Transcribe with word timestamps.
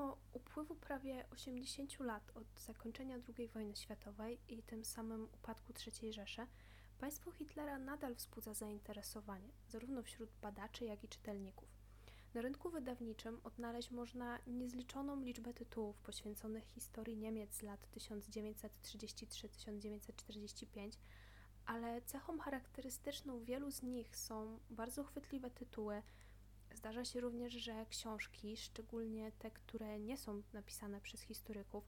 Mimo 0.00 0.16
upływu 0.32 0.74
prawie 0.74 1.24
80 1.30 2.00
lat 2.00 2.32
od 2.34 2.60
zakończenia 2.60 3.16
II 3.38 3.48
wojny 3.48 3.76
światowej 3.76 4.38
i 4.48 4.62
tym 4.62 4.84
samym 4.84 5.28
upadku 5.34 5.72
III 5.86 6.12
Rzeszy, 6.12 6.46
państwo 6.98 7.30
Hitlera 7.30 7.78
nadal 7.78 8.14
wzbudza 8.14 8.54
zainteresowanie 8.54 9.48
zarówno 9.68 10.02
wśród 10.02 10.30
badaczy, 10.42 10.84
jak 10.84 11.04
i 11.04 11.08
czytelników. 11.08 11.68
Na 12.34 12.40
rynku 12.40 12.70
wydawniczym 12.70 13.40
odnaleźć 13.44 13.90
można 13.90 14.38
niezliczoną 14.46 15.20
liczbę 15.20 15.54
tytułów 15.54 15.98
poświęconych 15.98 16.64
historii 16.64 17.16
Niemiec 17.16 17.54
z 17.54 17.62
lat 17.62 17.86
1933-1945, 17.96 20.90
ale 21.66 22.02
cechą 22.02 22.38
charakterystyczną 22.38 23.44
wielu 23.44 23.70
z 23.70 23.82
nich 23.82 24.16
są 24.16 24.58
bardzo 24.70 25.04
chwytliwe 25.04 25.50
tytuły. 25.50 26.02
Zdarza 26.80 27.04
się 27.04 27.20
również, 27.20 27.52
że 27.52 27.86
książki, 27.86 28.56
szczególnie 28.56 29.32
te, 29.32 29.50
które 29.50 29.98
nie 29.98 30.16
są 30.16 30.42
napisane 30.52 31.00
przez 31.00 31.20
historyków, 31.20 31.84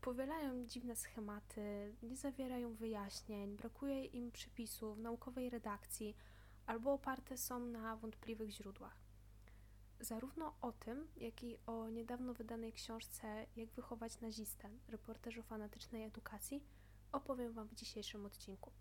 powielają 0.00 0.66
dziwne 0.66 0.96
schematy, 0.96 1.94
nie 2.02 2.16
zawierają 2.16 2.74
wyjaśnień, 2.74 3.56
brakuje 3.56 4.04
im 4.04 4.32
przypisów, 4.32 4.98
naukowej 4.98 5.50
redakcji 5.50 6.16
albo 6.66 6.92
oparte 6.92 7.36
są 7.36 7.60
na 7.60 7.96
wątpliwych 7.96 8.50
źródłach. 8.50 8.96
Zarówno 10.00 10.54
o 10.60 10.72
tym, 10.72 11.08
jak 11.16 11.42
i 11.42 11.58
o 11.66 11.88
niedawno 11.88 12.34
wydanej 12.34 12.72
książce 12.72 13.46
Jak 13.56 13.70
wychować 13.70 14.20
nazistę, 14.20 14.70
reporterz 14.88 15.38
o 15.38 15.42
fanatycznej 15.42 16.04
edukacji, 16.04 16.64
opowiem 17.12 17.52
Wam 17.52 17.68
w 17.68 17.74
dzisiejszym 17.74 18.26
odcinku. 18.26 18.72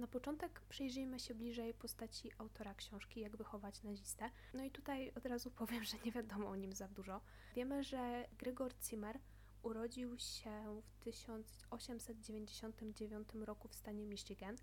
Na 0.00 0.06
początek 0.06 0.60
przyjrzyjmy 0.68 1.20
się 1.20 1.34
bliżej 1.34 1.74
postaci 1.74 2.30
autora 2.38 2.74
książki 2.74 3.20
Jak 3.20 3.36
wychować 3.36 3.82
nazistę. 3.82 4.30
No 4.54 4.64
i 4.64 4.70
tutaj 4.70 5.12
od 5.16 5.26
razu 5.26 5.50
powiem, 5.60 5.84
że 5.84 5.96
nie 6.04 6.12
wiadomo 6.12 6.48
o 6.48 6.56
nim 6.56 6.72
za 6.72 6.88
dużo. 6.88 7.20
Wiemy, 7.56 7.84
że 7.84 8.28
Gregor 8.38 8.72
Zimmer 8.82 9.18
urodził 9.62 10.18
się 10.18 10.80
w 10.82 10.96
1899 11.04 13.28
roku 13.34 13.68
w 13.68 13.74
stanie 13.74 14.06
Michigan. 14.06 14.56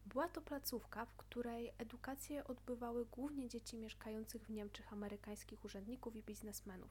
Była 0.06 0.28
to 0.28 0.42
placówka, 0.42 1.06
w 1.06 1.16
której 1.16 1.72
edukację 1.78 2.44
odbywały 2.44 3.06
głównie 3.06 3.48
dzieci 3.48 3.78
mieszkających 3.78 4.46
w 4.46 4.50
Niemczech 4.50 4.92
amerykańskich 4.92 5.64
urzędników 5.64 6.16
i 6.16 6.22
biznesmenów. 6.22 6.90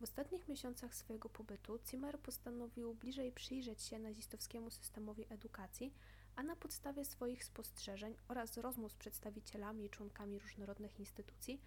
W 0.00 0.02
ostatnich 0.02 0.48
miesiącach 0.48 0.94
swojego 0.94 1.28
pobytu 1.28 1.78
Zimmer 1.86 2.20
postanowił 2.20 2.94
bliżej 2.94 3.32
przyjrzeć 3.32 3.82
się 3.82 3.98
nazistowskiemu 3.98 4.70
systemowi 4.70 5.24
edukacji, 5.28 5.94
a 6.36 6.42
na 6.42 6.56
podstawie 6.56 7.04
swoich 7.04 7.44
spostrzeżeń 7.44 8.16
oraz 8.28 8.56
rozmów 8.56 8.92
z 8.92 8.96
przedstawicielami 8.96 9.84
i 9.84 9.90
członkami 9.90 10.38
różnorodnych 10.38 11.00
instytucji 11.00 11.60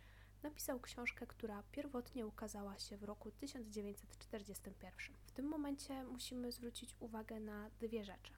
napisał 0.48 0.80
książkę, 0.80 1.28
która 1.28 1.64
pierwotnie 1.72 2.28
ukazała 2.28 2.80
się 2.80 2.98
w 2.98 3.04
roku 3.04 3.32
1941. 3.32 5.16
W 5.26 5.32
tym 5.32 5.46
momencie 5.46 6.04
musimy 6.04 6.52
zwrócić 6.52 6.96
uwagę 7.00 7.40
na 7.40 7.70
dwie 7.80 8.04
rzeczy. 8.04 8.34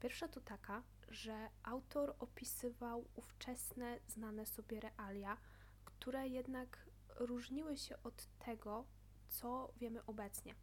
Pierwsza 0.00 0.28
to 0.28 0.40
taka, 0.40 0.82
że 1.08 1.48
autor 1.62 2.14
opisywał 2.18 3.04
ówczesne, 3.14 3.98
znane 4.08 4.46
sobie 4.46 4.80
realia, 4.80 5.36
które 5.84 6.28
jednak 6.28 6.86
różniły 7.16 7.76
się 7.76 8.02
od 8.02 8.26
tego, 8.38 8.84
co 9.28 9.72
wiemy 9.76 10.04
obecnie. 10.06 10.54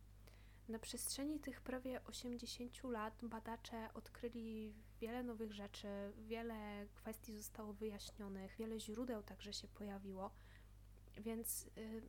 Na 0.69 0.79
przestrzeni 0.79 1.39
tych 1.39 1.61
prawie 1.61 2.03
80 2.03 2.83
lat 2.83 3.25
badacze 3.25 3.93
odkryli 3.93 4.73
wiele 5.01 5.23
nowych 5.23 5.53
rzeczy, 5.53 6.13
wiele 6.17 6.88
kwestii 6.95 7.38
zostało 7.38 7.73
wyjaśnionych, 7.73 8.56
wiele 8.57 8.79
źródeł 8.79 9.23
także 9.23 9.53
się 9.53 9.67
pojawiło, 9.67 10.31
więc 11.19 11.69
y, 11.78 12.01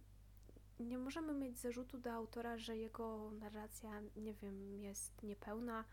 nie 0.81 0.99
możemy 0.99 1.35
mieć 1.35 1.59
zarzutu 1.59 1.99
do 1.99 2.13
autora, 2.13 2.59
że 2.59 2.77
jego 2.77 3.31
narracja, 3.31 4.01
nie 4.17 4.35
wiem, 4.35 4.75
jest 4.75 5.23
niepełna 5.23 5.85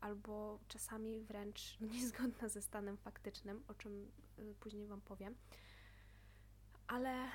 albo 0.00 0.58
czasami 0.68 1.20
wręcz 1.20 1.76
niezgodna 1.94 2.48
ze 2.48 2.62
stanem 2.62 2.96
faktycznym, 2.96 3.62
o 3.68 3.74
czym 3.74 4.10
y, 4.38 4.54
później 4.60 4.86
Wam 4.86 5.00
powiem. 5.00 5.34
Ale 6.86 7.28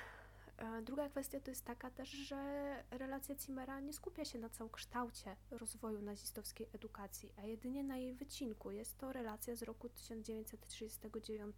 Druga 0.82 1.08
kwestia 1.08 1.40
to 1.40 1.50
jest 1.50 1.64
taka 1.64 1.90
też, 1.90 2.08
że 2.08 2.84
relacja 2.90 3.34
Cimera 3.34 3.80
nie 3.80 3.92
skupia 3.92 4.24
się 4.24 4.38
na 4.38 4.48
całokształcie 4.48 5.36
rozwoju 5.50 6.02
nazistowskiej 6.02 6.68
edukacji, 6.72 7.32
a 7.36 7.42
jedynie 7.42 7.84
na 7.84 7.96
jej 7.96 8.14
wycinku. 8.14 8.70
Jest 8.70 8.98
to 8.98 9.12
relacja 9.12 9.56
z 9.56 9.62
roku 9.62 9.88
1939, 9.88 11.56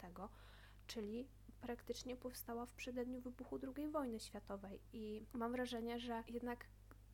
czyli 0.86 1.28
praktycznie 1.60 2.16
powstała 2.16 2.66
w 2.66 2.72
przededniu 2.72 3.20
wybuchu 3.20 3.58
II 3.76 3.88
wojny 3.88 4.20
światowej. 4.20 4.80
I 4.92 5.26
mam 5.32 5.52
wrażenie, 5.52 6.00
że 6.00 6.24
jednak 6.28 6.66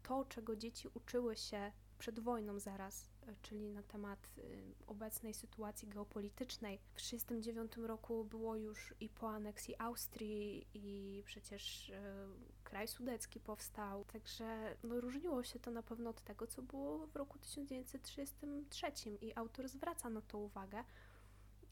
to, 0.03 0.25
czego 0.25 0.57
dzieci 0.57 0.89
uczyły 0.95 1.37
się 1.37 1.73
przed 1.99 2.21
wojną 2.21 2.59
zaraz, 2.59 3.09
czyli 3.43 3.69
na 3.69 3.83
temat 3.83 4.35
y, 4.39 4.75
obecnej 4.87 5.35
sytuacji 5.35 5.89
geopolitycznej. 5.89 6.79
W 6.79 6.97
1939 6.97 7.89
roku 7.89 8.25
było 8.25 8.56
już 8.56 8.95
i 9.01 9.09
po 9.09 9.31
aneksji 9.31 9.75
Austrii 9.79 10.67
i 10.75 11.23
przecież 11.27 11.91
e, 11.91 12.27
kraj 12.65 12.89
sudecki 12.89 13.41
powstał, 13.41 14.05
także 14.05 14.77
no, 14.83 15.01
różniło 15.01 15.43
się 15.43 15.59
to 15.59 15.71
na 15.71 15.83
pewno 15.83 16.11
od 16.11 16.21
tego, 16.21 16.47
co 16.47 16.62
było 16.62 17.06
w 17.06 17.17
roku 17.17 17.39
1933 17.39 19.11
i 19.21 19.33
autor 19.35 19.69
zwraca 19.69 20.11
na 20.11 20.21
to 20.21 20.39
uwagę, 20.39 20.85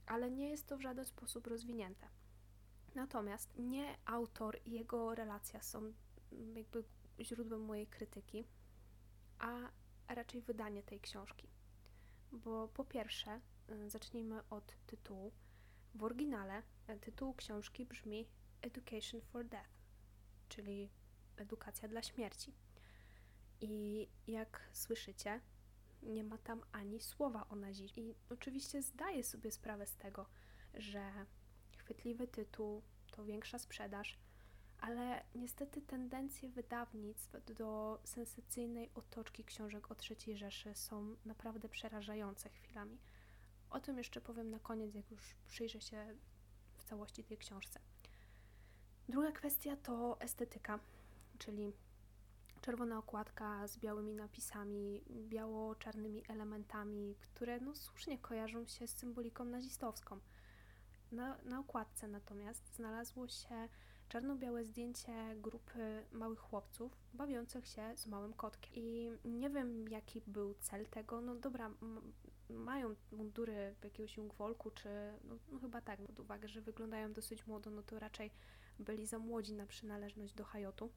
ale 0.06 0.30
nie 0.30 0.48
jest 0.48 0.66
to 0.66 0.76
w 0.76 0.80
żaden 0.80 1.04
sposób 1.04 1.46
rozwinięte. 1.46 2.08
Natomiast 2.94 3.58
nie 3.58 3.96
autor 4.04 4.58
i 4.64 4.70
jego 4.70 5.14
relacja 5.14 5.62
są 5.62 5.92
jakby 6.54 6.84
źródłem 7.20 7.60
mojej 7.60 7.86
krytyki, 7.86 8.44
a 9.38 9.58
raczej 10.08 10.42
wydanie 10.42 10.82
tej 10.82 11.00
książki. 11.00 11.48
Bo 12.32 12.68
po 12.68 12.84
pierwsze, 12.84 13.40
y, 13.70 13.90
zacznijmy 13.90 14.48
od 14.50 14.76
tytułu. 14.86 15.32
W 15.94 16.04
oryginale 16.04 16.62
y, 16.90 16.98
tytuł 17.00 17.34
książki 17.34 17.86
brzmi 17.86 18.28
Education 18.62 19.20
for 19.20 19.44
Death, 19.44 19.70
czyli 20.48 20.90
edukacja 21.36 21.88
dla 21.88 22.02
śmierci. 22.02 22.54
I 23.60 24.08
jak 24.26 24.68
słyszycie, 24.72 25.40
nie 26.02 26.24
ma 26.24 26.38
tam 26.38 26.62
ani 26.72 27.00
słowa 27.00 27.46
o 27.48 27.56
nazizmie. 27.56 28.02
I 28.04 28.14
oczywiście 28.30 28.82
zdaję 28.82 29.24
sobie 29.24 29.50
sprawę 29.50 29.86
z 29.86 29.96
tego, 29.96 30.26
że 30.74 31.12
chwytliwy 31.84 32.26
tytuł 32.26 32.82
to 33.10 33.24
większa 33.24 33.58
sprzedaż, 33.58 34.18
ale 34.80 35.24
niestety 35.34 35.82
tendencje 35.82 36.48
wydawnictw 36.48 37.54
do 37.54 38.00
sensacyjnej 38.04 38.90
otoczki 38.94 39.44
książek 39.44 39.90
o 39.90 39.96
III 40.10 40.36
Rzeszy 40.36 40.74
są 40.74 41.16
naprawdę 41.24 41.68
przerażające 41.68 42.48
chwilami. 42.48 42.98
O 43.70 43.80
tym 43.80 43.98
jeszcze 43.98 44.20
powiem 44.20 44.50
na 44.50 44.58
koniec, 44.58 44.94
jak 44.94 45.10
już 45.10 45.34
przyjrzę 45.48 45.80
się 45.80 46.16
w 46.78 46.84
całości 46.84 47.24
tej 47.24 47.38
książce. 47.38 47.80
Druga 49.08 49.32
kwestia 49.32 49.76
to 49.76 50.20
estetyka, 50.20 50.78
czyli 51.38 51.72
czerwona 52.60 52.98
okładka 52.98 53.68
z 53.68 53.78
białymi 53.78 54.14
napisami, 54.14 55.02
biało-czarnymi 55.10 56.22
elementami, 56.28 57.14
które 57.20 57.60
no, 57.60 57.74
słusznie 57.74 58.18
kojarzą 58.18 58.66
się 58.66 58.86
z 58.86 58.96
symboliką 58.96 59.44
nazistowską. 59.44 60.20
Na, 61.14 61.38
na 61.44 61.60
okładce 61.60 62.08
natomiast 62.08 62.74
znalazło 62.76 63.28
się 63.28 63.68
czarno-białe 64.08 64.64
zdjęcie 64.64 65.12
grupy 65.36 66.06
małych 66.12 66.38
chłopców 66.38 66.96
bawiących 67.14 67.66
się 67.66 67.96
z 67.96 68.06
małym 68.06 68.32
kotkiem. 68.32 69.22
I 69.24 69.32
nie 69.32 69.50
wiem, 69.50 69.88
jaki 69.88 70.22
był 70.26 70.54
cel 70.54 70.86
tego. 70.86 71.20
No 71.20 71.34
dobra, 71.34 71.70
mają 72.50 72.94
mundury 73.12 73.74
jakiegoś 73.84 74.16
jungwolku, 74.16 74.70
czy 74.70 74.88
no, 75.24 75.36
no, 75.52 75.58
chyba 75.58 75.80
tak, 75.80 76.00
pod 76.00 76.20
uwagę, 76.20 76.48
że 76.48 76.60
wyglądają 76.60 77.12
dosyć 77.12 77.46
młodo, 77.46 77.70
no 77.70 77.82
to 77.82 77.98
raczej 77.98 78.30
byli 78.78 79.06
za 79.06 79.18
młodzi 79.18 79.52
na 79.54 79.66
przynależność 79.66 80.34
do 80.34 80.44
Hajotu, 80.44 80.90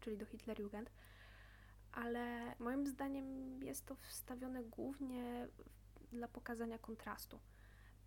czyli 0.00 0.18
do 0.18 0.26
Hitlerjugend. 0.26 0.90
Ale 1.92 2.54
moim 2.58 2.86
zdaniem 2.86 3.62
jest 3.62 3.86
to 3.86 3.94
wstawione 3.94 4.64
głównie 4.64 5.48
dla 6.12 6.28
pokazania 6.28 6.78
kontrastu, 6.78 7.40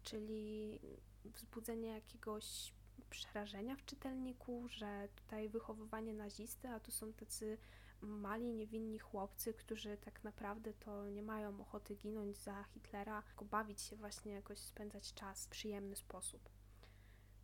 czyli 0.04 0.80
wzbudzenia 1.26 1.96
jakiegoś 1.96 2.74
przerażenia 3.10 3.76
w 3.76 3.86
czytelniku, 3.86 4.68
że 4.70 5.08
tutaj 5.16 5.50
wychowywanie 5.50 6.14
nazisty, 6.14 6.68
a 6.70 6.80
tu 6.80 6.92
są 6.92 7.14
tacy 7.14 7.58
mali, 8.02 8.54
niewinni 8.54 9.00
chłopcy, 9.00 9.54
którzy 9.54 9.98
tak 9.98 10.24
naprawdę 10.24 10.74
to 10.74 11.08
nie 11.08 11.24
mają 11.24 11.62
ochoty 11.62 11.96
ginąć 11.96 12.38
za 12.38 12.64
Hitlera, 12.64 13.22
tylko 13.22 13.46
bawić 13.46 13.82
się 13.82 13.96
właśnie, 13.96 14.32
jakoś 14.32 14.60
spędzać 14.60 15.14
czas 15.14 15.46
w 15.46 15.50
przyjemny 15.50 15.96
sposób. 15.96 16.50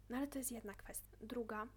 No 0.10 0.18
ale 0.18 0.27
to 0.27 0.38
jest 0.38 0.51
jedna 0.51 0.74
kwestia. 0.74 1.18
Druga 1.21 1.68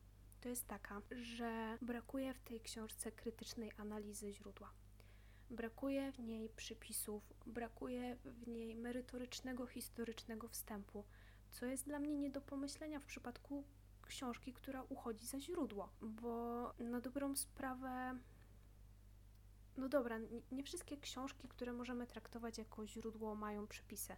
to 0.41 0.49
jest 0.49 0.69
taka, 0.69 1.03
że 1.11 1.79
brakuje 1.83 2.35
w 2.35 2.41
tej 2.41 2.61
książce 2.61 3.13
krytycznej 3.13 3.73
analizy 3.77 4.33
źródła. 4.33 4.73
Brakuje 5.51 6.13
w 6.13 6.19
niej 6.19 6.49
przypisów, 6.49 7.33
brakuje 7.47 8.17
w 8.25 8.49
niej 8.49 8.75
merytorycznego, 8.75 9.67
historycznego 9.67 10.49
wstępu, 10.49 11.05
co 11.51 11.67
jest 11.67 11.85
dla 11.85 11.99
mnie 11.99 12.17
nie 12.17 12.31
do 12.31 12.41
pomyślenia 12.41 13.01
w 13.01 13.05
przypadku 13.05 13.65
książki, 14.03 14.53
która 14.53 14.83
uchodzi 14.83 15.27
za 15.27 15.41
źródło, 15.41 15.89
bo 16.01 16.75
na 16.79 17.01
dobrą 17.01 17.37
sprawę. 17.37 18.19
No 19.77 19.89
dobra, 19.89 20.19
nie 20.53 20.63
wszystkie 20.63 20.97
książki, 20.97 21.49
które 21.49 21.73
możemy 21.73 22.07
traktować 22.07 22.59
jako 22.59 22.87
źródło, 22.87 23.35
mają 23.35 23.67
przypisy, 23.67 24.17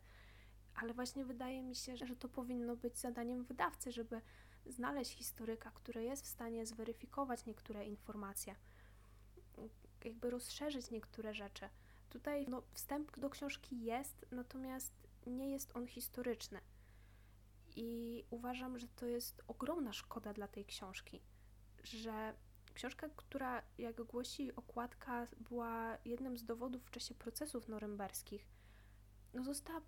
ale 0.74 0.94
właśnie 0.94 1.24
wydaje 1.24 1.62
mi 1.62 1.74
się, 1.74 1.96
że 1.96 2.16
to 2.16 2.28
powinno 2.28 2.76
być 2.76 2.98
zadaniem 2.98 3.44
wydawcy, 3.44 3.92
żeby 3.92 4.20
znaleźć 4.66 5.16
historyka, 5.16 5.70
który 5.70 6.04
jest 6.04 6.24
w 6.24 6.28
stanie 6.28 6.66
zweryfikować 6.66 7.46
niektóre 7.46 7.86
informacje, 7.86 8.54
jakby 10.04 10.30
rozszerzyć 10.30 10.90
niektóre 10.90 11.34
rzeczy. 11.34 11.68
Tutaj 12.10 12.46
no, 12.48 12.62
wstęp 12.72 13.18
do 13.18 13.30
książki 13.30 13.84
jest, 13.84 14.26
natomiast 14.30 14.92
nie 15.26 15.50
jest 15.50 15.76
on 15.76 15.86
historyczny. 15.86 16.60
I 17.76 18.24
uważam, 18.30 18.78
że 18.78 18.88
to 18.88 19.06
jest 19.06 19.42
ogromna 19.48 19.92
szkoda 19.92 20.32
dla 20.32 20.48
tej 20.48 20.64
książki, 20.64 21.20
że 21.84 22.34
książka, 22.74 23.08
która, 23.16 23.62
jak 23.78 24.02
głosi 24.02 24.56
okładka, 24.56 25.26
była 25.40 25.98
jednym 26.04 26.36
z 26.36 26.44
dowodów 26.44 26.86
w 26.86 26.90
czasie 26.90 27.14
procesów 27.14 27.68
norymberskich, 27.68 28.46
no 29.34 29.44
została, 29.44 29.80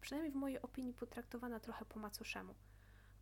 przynajmniej 0.00 0.32
w 0.32 0.36
mojej 0.36 0.62
opinii, 0.62 0.92
potraktowana 0.92 1.60
trochę 1.60 1.84
po 1.84 2.00
macoszemu, 2.00 2.54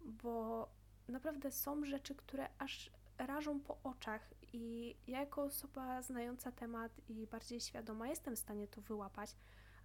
bo 0.00 0.68
naprawdę 1.08 1.52
są 1.52 1.84
rzeczy, 1.84 2.14
które 2.14 2.48
aż 2.58 2.90
rażą 3.26 3.60
po 3.60 3.78
oczach 3.82 4.34
i 4.52 4.96
ja 5.06 5.20
jako 5.20 5.42
osoba 5.42 6.02
znająca 6.02 6.52
temat 6.52 6.92
i 7.08 7.26
bardziej 7.26 7.60
świadoma 7.60 8.08
jestem 8.08 8.36
w 8.36 8.38
stanie 8.38 8.68
to 8.68 8.80
wyłapać, 8.80 9.36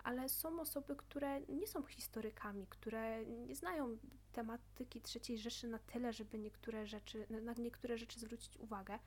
ale 0.04 0.30
są 0.30 0.60
osoby, 0.60 0.96
które 0.96 1.42
nie 1.42 1.68
są 1.68 1.84
historykami, 1.84 2.68
które 2.68 3.26
nie 3.26 3.56
znają 3.56 3.98
tematyki 4.34 5.02
III 5.16 5.38
Rzeszy 5.38 5.68
na 5.68 5.80
tyle, 5.80 6.14
żeby 6.14 6.40
niektóre 6.40 6.88
rzeczy, 6.88 7.26
na 7.30 7.54
niektóre 7.54 7.98
rzeczy 7.98 8.20
zwrócić 8.20 8.58
uwagę. 8.58 9.00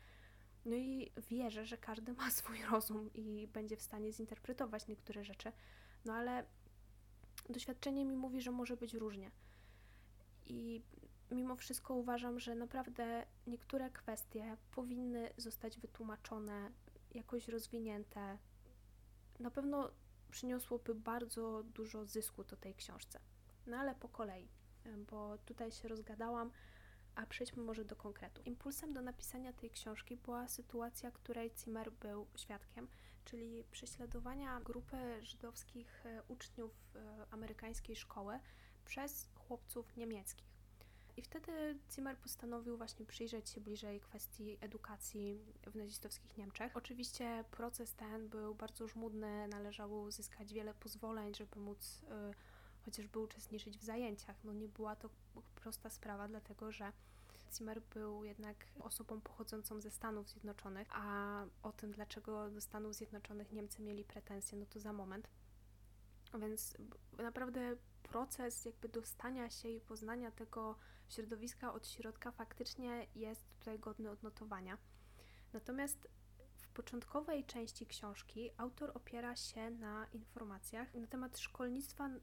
No 0.65 0.77
i 0.77 1.13
wierzę, 1.31 1.67
że 1.67 1.79
każdy 1.79 2.13
ma 2.13 2.31
swój 2.41 2.63
rozum 2.63 3.11
i 3.15 3.49
będzie 3.53 3.77
w 3.77 3.83
stanie 3.83 4.13
zinterpretować 4.13 4.89
niektóre 4.89 5.25
rzeczy, 5.25 5.53
no 6.05 6.13
ale 6.13 6.45
doświadczenie 7.49 8.05
mi 8.05 8.17
mówi, 8.17 8.41
że 8.41 8.51
może 8.51 8.77
być 8.77 8.95
różnie. 8.95 9.31
I 10.47 10.83
mimo 11.31 11.57
wszystko 11.57 11.95
uważam, 11.95 12.41
że 12.41 12.55
naprawdę 12.55 13.27
niektóre 13.47 13.91
kwestie 13.91 14.57
powinny 14.71 15.31
zostać 15.37 15.79
wytłumaczone, 15.79 16.71
jakoś 17.15 17.49
rozwinięte. 17.49 18.39
Na 19.41 19.51
pewno 19.51 19.91
przyniosłoby 20.31 20.95
bardzo 20.95 21.63
dużo 21.63 22.07
zysku 22.07 22.45
do 22.45 22.57
tej 22.57 22.75
książce. 22.75 23.21
No 23.67 23.77
ale 23.77 23.95
po 23.95 24.09
kolei, 24.09 24.49
bo 25.11 25.39
tutaj 25.39 25.73
się 25.73 25.89
rozgadałam, 25.89 26.51
a 27.15 27.27
przejdźmy 27.27 27.63
może 27.63 27.85
do 27.85 27.97
konkretu. 27.97 28.43
Impulsem 28.45 28.93
do 28.93 29.03
napisania 29.03 29.53
tej 29.53 29.71
książki 29.71 30.17
była 30.17 30.49
sytuacja, 30.49 31.11
której 31.11 31.51
Zimmer 31.59 31.93
był 31.93 32.27
świadkiem, 32.37 32.89
czyli 33.25 33.65
prześladowania 33.71 34.61
grupy 34.61 34.97
żydowskich 35.23 36.07
e, 36.07 36.23
uczniów 36.29 36.73
e, 36.95 37.27
amerykańskiej 37.31 37.97
szkoły 37.97 38.41
przez 38.85 39.29
chłopców 39.35 39.97
niemieckich. 39.97 40.48
I 41.19 41.23
wtedy 41.23 41.79
Zimmer 41.93 42.19
postanowił 42.19 42.77
właśnie 42.77 43.07
przyjrzeć 43.07 43.51
się 43.51 43.61
bliżej 43.61 44.01
kwestii 44.01 44.59
edukacji 44.61 45.41
w 45.67 45.75
nazistowskich 45.75 46.37
Niemczech. 46.37 46.77
Oczywiście 46.77 47.45
proces 47.51 47.95
ten 47.95 48.29
był 48.29 48.55
bardzo 48.55 48.89
żmudny, 48.89 49.49
należało 49.49 50.01
uzyskać 50.03 50.53
wiele 50.53 50.75
pozwoleń, 50.75 51.35
żeby 51.35 51.61
móc 51.61 52.03
y, 52.03 52.85
chociażby 52.85 53.19
uczestniczyć 53.19 53.79
w 53.79 53.85
zajęciach. 53.85 54.37
No 54.45 54.53
nie 54.53 54.69
była 54.69 54.97
to 54.97 55.11
prosta 55.55 55.91
sprawa, 55.91 56.29
dlatego 56.29 56.73
że 56.73 56.93
Zimmer 57.55 57.83
był 57.83 58.25
jednak 58.25 58.67
osobą 58.81 59.21
pochodzącą 59.21 59.81
ze 59.81 59.91
Stanów 59.91 60.29
Zjednoczonych, 60.29 60.89
a 60.91 61.45
o 61.63 61.73
tym, 61.73 61.93
dlaczego 61.93 62.51
do 62.51 62.61
Stanów 62.61 62.95
Zjednoczonych 62.95 63.53
Niemcy 63.53 63.83
mieli 63.83 64.05
pretensje, 64.05 64.59
no 64.59 64.67
to 64.67 64.81
za 64.81 64.93
moment. 64.93 65.29
Więc 66.41 66.77
naprawdę 67.19 67.77
proces 68.03 68.65
jakby 68.65 68.89
dostania 68.89 69.51
się 69.51 69.69
i 69.69 69.81
poznania 69.81 70.31
tego 70.31 70.77
środowiska 71.13 71.73
od 71.73 71.89
środka 71.89 72.31
faktycznie 72.31 73.07
jest 73.15 73.49
tutaj 73.59 73.79
godny 73.79 74.11
odnotowania. 74.11 74.79
Natomiast 75.53 76.09
w 76.57 76.69
początkowej 76.69 77.45
części 77.45 77.87
książki 77.87 78.51
autor 78.57 78.91
opiera 78.95 79.37
się 79.37 79.71
na 79.71 80.07
informacjach 80.13 80.95
na 80.95 81.07
temat 81.07 81.39
szkolnictwa, 81.39 82.09
y, 82.09 82.21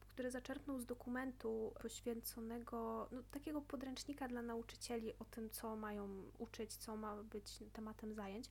które 0.00 0.30
zaczerpnął 0.30 0.80
z 0.80 0.86
dokumentu 0.86 1.74
poświęconego, 1.82 3.08
no, 3.12 3.22
takiego 3.30 3.60
podręcznika 3.60 4.28
dla 4.28 4.42
nauczycieli 4.42 5.18
o 5.18 5.24
tym, 5.24 5.50
co 5.50 5.76
mają 5.76 6.30
uczyć, 6.38 6.76
co 6.76 6.96
ma 6.96 7.22
być 7.22 7.58
tematem 7.72 8.14
zajęć. 8.14 8.48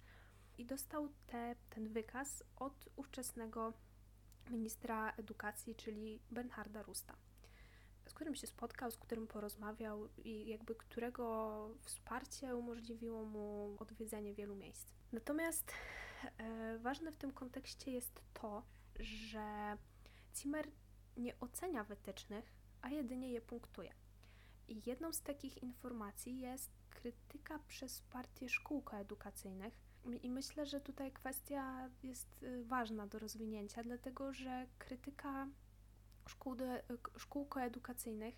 I 0.58 0.66
dostał 0.66 1.10
te, 1.28 1.56
ten 1.70 1.90
wykaz 1.90 2.44
od 2.56 2.90
ówczesnego 2.96 3.74
ministra 4.50 5.12
edukacji, 5.12 5.76
czyli 5.76 6.20
Bernharda 6.32 6.84
Rusta 6.84 7.16
z 8.06 8.14
którym 8.14 8.36
się 8.36 8.48
spotkał, 8.48 8.92
z 8.92 8.98
którym 8.98 9.28
porozmawiał 9.28 10.08
i 10.18 10.48
jakby 10.48 10.76
którego 10.76 11.70
wsparcie 11.82 12.56
umożliwiło 12.56 13.26
mu 13.26 13.76
odwiedzenie 13.80 14.34
wielu 14.34 14.56
miejsc. 14.56 14.94
Natomiast 15.12 15.72
e, 16.38 16.78
ważne 16.78 17.12
w 17.12 17.18
tym 17.18 17.32
kontekście 17.32 17.92
jest 17.92 18.22
to, 18.34 18.64
że 19.00 19.78
Zimmer 20.36 20.68
nie 21.18 21.40
ocenia 21.40 21.84
wytycznych, 21.84 22.52
a 22.82 22.90
jedynie 22.90 23.32
je 23.32 23.42
punktuje. 23.42 23.94
I 24.68 24.82
jedną 24.86 25.14
z 25.14 25.22
takich 25.22 25.64
informacji 25.64 26.40
jest 26.40 26.72
krytyka 26.90 27.60
przez 27.68 28.02
partię 28.02 28.50
szkół 28.50 28.82
koedukacyjnych. 28.82 29.74
I 30.24 30.30
myślę, 30.30 30.66
że 30.66 30.82
tutaj 30.82 31.12
kwestia 31.12 31.90
jest 32.04 32.44
y, 32.44 32.64
ważna 32.64 33.08
do 33.08 33.20
rozwinięcia, 33.20 33.84
dlatego 33.84 34.34
że 34.34 34.68
krytyka 34.78 35.48
szkół, 36.30 36.56
szkół 37.18 37.46
koedukacyjnych 37.46 38.36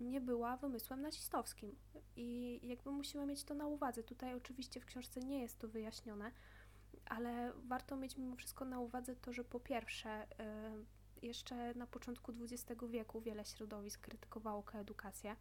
nie 0.00 0.20
była 0.20 0.56
wymysłem 0.56 1.02
nazistowskim. 1.02 1.76
I 2.16 2.60
jakby 2.62 2.90
musimy 2.90 3.26
mieć 3.26 3.44
to 3.44 3.54
na 3.54 3.66
uwadze. 3.66 4.02
Tutaj 4.02 4.34
oczywiście 4.34 4.80
w 4.80 4.86
książce 4.86 5.20
nie 5.20 5.42
jest 5.42 5.58
to 5.58 5.68
wyjaśnione, 5.68 6.32
ale 7.06 7.52
warto 7.68 7.96
mieć 7.96 8.16
mimo 8.16 8.36
wszystko 8.36 8.64
na 8.64 8.80
uwadze 8.80 9.16
to, 9.16 9.32
że 9.32 9.44
po 9.44 9.60
pierwsze, 9.60 10.26
y, 11.22 11.26
jeszcze 11.26 11.74
na 11.74 11.86
początku 11.86 12.32
XX 12.32 12.82
wieku 12.88 13.20
wiele 13.20 13.44
środowisk 13.44 14.00
krytykowało 14.00 14.62
koedukację. 14.62 15.36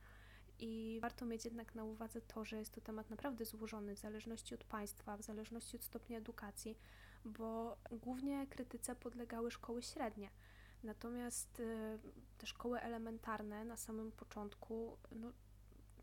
I 0.60 1.00
warto 1.02 1.26
mieć 1.26 1.46
jednak 1.46 1.76
na 1.76 1.84
uwadze 1.84 2.22
to, 2.22 2.46
że 2.46 2.58
jest 2.58 2.72
to 2.72 2.82
temat 2.82 3.10
naprawdę 3.10 3.46
złożony 3.46 3.96
w 3.96 4.00
zależności 4.00 4.56
od 4.56 4.64
państwa, 4.64 5.18
w 5.18 5.22
zależności 5.22 5.76
od 5.76 5.84
stopnia 5.84 6.18
edukacji, 6.18 6.78
bo 7.26 7.78
głównie 7.92 8.48
krytyce 8.48 8.96
podlegały 8.96 9.52
szkoły 9.52 9.84
średnie. 9.84 10.30
Natomiast 10.86 11.60
y, 11.60 12.00
te 12.38 12.48
szkoły 12.48 12.80
elementarne 12.80 13.66
na 13.66 13.78
samym 13.78 14.12
początku, 14.12 14.98
no, 15.12 15.32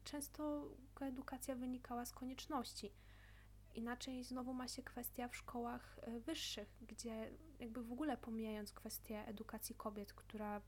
często 0.04 0.68
edukacja 1.00 1.54
wynikała 1.54 2.04
z 2.06 2.12
konieczności. 2.12 2.92
Inaczej 3.74 4.24
znowu 4.24 4.54
ma 4.54 4.68
się 4.68 4.82
kwestia 4.82 5.28
w 5.28 5.36
szkołach 5.36 5.98
y, 6.08 6.20
wyższych, 6.20 6.68
gdzie 6.80 7.30
jakby 7.58 7.84
w 7.84 7.92
ogóle 7.92 8.16
pomijając 8.16 8.72
kwestię 8.72 9.26
edukacji 9.26 9.74
kobiet, 9.74 10.12
która 10.12 10.60
w 10.60 10.66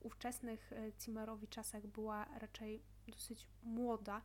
ówczesnych 0.00 0.72
y, 0.72 0.92
Cimerowi 0.98 1.48
czasach 1.48 1.86
była 1.86 2.38
raczej 2.38 2.82
dosyć 3.08 3.48
młoda, 3.62 4.22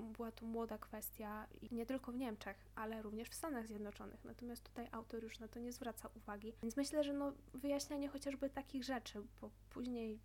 była 0.00 0.32
to 0.32 0.46
młoda 0.46 0.78
kwestia 0.78 1.46
i 1.62 1.74
nie 1.74 1.86
tylko 1.86 2.12
w 2.12 2.16
Niemczech, 2.16 2.64
ale 2.74 3.02
również 3.02 3.28
w 3.28 3.34
Stanach 3.34 3.66
Zjednoczonych. 3.66 4.24
Natomiast 4.24 4.64
tutaj 4.64 4.88
autor 4.92 5.22
już 5.22 5.38
na 5.38 5.48
to 5.48 5.58
nie 5.58 5.72
zwraca 5.72 6.08
uwagi. 6.14 6.52
Więc 6.62 6.76
myślę, 6.76 7.04
że 7.04 7.12
no, 7.12 7.32
wyjaśnianie 7.54 8.08
chociażby 8.08 8.50
takich 8.50 8.84
rzeczy, 8.84 9.22
bo 9.40 9.50
później 9.70 10.20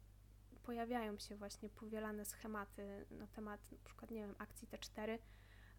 pojawiają 0.63 1.17
się 1.19 1.35
właśnie 1.35 1.69
powielane 1.69 2.25
schematy 2.25 3.05
na 3.11 3.27
temat 3.27 3.71
na 3.71 3.77
przykład, 3.83 4.11
nie 4.11 4.21
wiem, 4.21 4.35
akcji 4.37 4.67
T4 4.67 5.17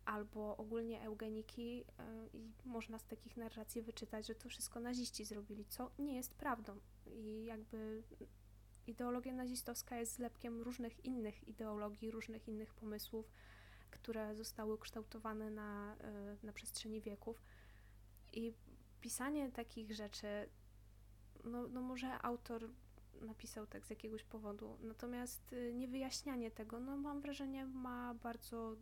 albo 0.04 0.56
ogólnie 0.56 1.02
eugeniki 1.02 1.76
yy, 1.76 1.84
i 2.32 2.52
można 2.64 2.98
z 2.98 3.06
takich 3.06 3.36
narracji 3.36 3.82
wyczytać, 3.82 4.26
że 4.26 4.34
to 4.34 4.48
wszystko 4.48 4.80
naziści 4.80 5.24
zrobili, 5.24 5.64
co 5.64 5.90
nie 5.98 6.16
jest 6.16 6.34
prawdą. 6.34 6.80
I 7.06 7.44
jakby 7.44 8.02
ideologia 8.86 9.32
nazistowska 9.32 9.96
jest 9.98 10.14
zlepkiem 10.14 10.62
różnych 10.62 11.04
innych 11.04 11.48
ideologii, 11.48 12.10
różnych 12.10 12.48
innych 12.48 12.74
pomysłów, 12.74 13.32
które 13.96 14.34
zostały 14.34 14.74
ukształtowane 14.74 15.50
na, 15.50 15.96
e, 15.96 16.36
na 16.42 16.52
przestrzeni 16.52 17.00
wieków. 17.00 17.42
I 18.32 18.52
pisanie 19.00 19.52
takich 19.52 19.92
rzeczy, 19.92 20.26
no, 21.44 21.68
no 21.68 21.80
może 21.80 22.22
autor 22.22 22.68
napisał 23.20 23.66
tak 23.66 23.86
z 23.86 23.90
jakiegoś 23.90 24.22
powodu. 24.24 24.78
Natomiast 24.80 25.52
y, 25.52 25.72
niewyjaśnianie 25.74 26.50
tego, 26.50 26.80
no 26.80 26.96
mam 26.96 27.20
wrażenie, 27.20 27.66
ma 27.66 28.14
bardzo, 28.14 28.76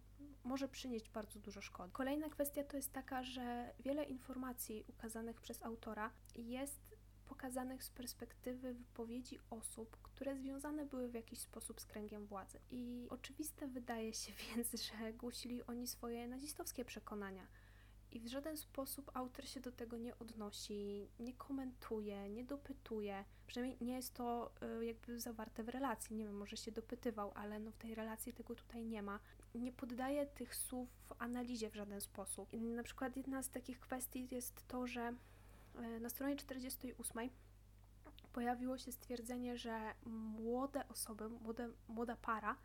może 0.44 0.68
przynieść 0.68 1.10
bardzo 1.10 1.40
dużo 1.40 1.60
szkody. 1.60 1.92
Kolejna 1.92 2.28
kwestia 2.28 2.64
to 2.64 2.76
jest 2.76 2.92
taka, 2.92 3.22
że 3.22 3.74
wiele 3.80 4.04
informacji 4.04 4.84
ukazanych 4.88 5.40
przez 5.40 5.62
autora 5.62 6.10
jest 6.36 6.93
pokazanych 7.24 7.84
z 7.84 7.90
perspektywy 7.90 8.74
wypowiedzi 8.74 9.38
osób, 9.50 9.96
które 10.02 10.36
związane 10.36 10.86
były 10.86 11.08
w 11.08 11.14
jakiś 11.14 11.38
sposób 11.38 11.80
z 11.80 11.86
kręgiem 11.86 12.26
władzy. 12.26 12.58
I 12.70 13.06
oczywiste 13.10 13.68
wydaje 13.68 14.14
się 14.14 14.32
więc, 14.56 14.82
że 14.82 15.12
głosili 15.12 15.66
oni 15.66 15.86
swoje 15.86 16.28
nazistowskie 16.28 16.84
przekonania 16.84 17.46
i 18.14 18.20
w 18.20 18.26
żaden 18.26 18.56
sposób 18.56 19.10
autor 19.14 19.48
się 19.48 19.60
do 19.60 19.72
tego 19.72 19.98
nie 19.98 20.18
odnosi, 20.18 21.08
nie 21.18 21.34
komentuje, 21.34 22.28
nie 22.28 22.44
dopytuje. 22.44 23.24
Przynajmniej 23.46 23.78
nie 23.80 23.94
jest 23.94 24.14
to 24.14 24.52
y, 24.80 24.84
jakby 24.84 25.20
zawarte 25.20 25.64
w 25.64 25.68
relacji. 25.68 26.16
Nie 26.16 26.24
wiem, 26.24 26.36
może 26.36 26.56
się 26.56 26.72
dopytywał, 26.72 27.32
ale 27.34 27.58
no 27.58 27.70
w 27.70 27.76
tej 27.76 27.94
relacji 27.94 28.32
tego 28.32 28.54
tutaj 28.54 28.84
nie 28.84 29.02
ma. 29.02 29.20
Nie 29.54 29.72
poddaje 29.72 30.26
tych 30.26 30.56
słów 30.56 30.88
w 31.08 31.22
analizie 31.22 31.70
w 31.70 31.74
żaden 31.74 32.00
sposób. 32.00 32.52
I 32.52 32.60
na 32.60 32.82
przykład 32.82 33.16
jedna 33.16 33.42
z 33.42 33.50
takich 33.50 33.80
kwestii 33.80 34.28
jest 34.30 34.68
to, 34.68 34.86
że 34.86 35.14
na 36.00 36.08
stronie 36.08 36.36
48 36.36 37.30
pojawiło 38.32 38.78
się 38.78 38.92
stwierdzenie, 38.92 39.56
że 39.56 39.94
młode 40.06 40.88
osoby, 40.88 41.28
młode, 41.28 41.68
młoda 41.88 42.16
para 42.16 42.56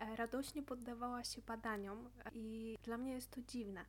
e, 0.00 0.16
radośnie 0.16 0.62
poddawała 0.62 1.24
się 1.24 1.42
badaniom. 1.42 2.10
I 2.32 2.78
dla 2.82 2.98
mnie 2.98 3.12
jest 3.12 3.30
to 3.30 3.40
dziwne 3.42 3.84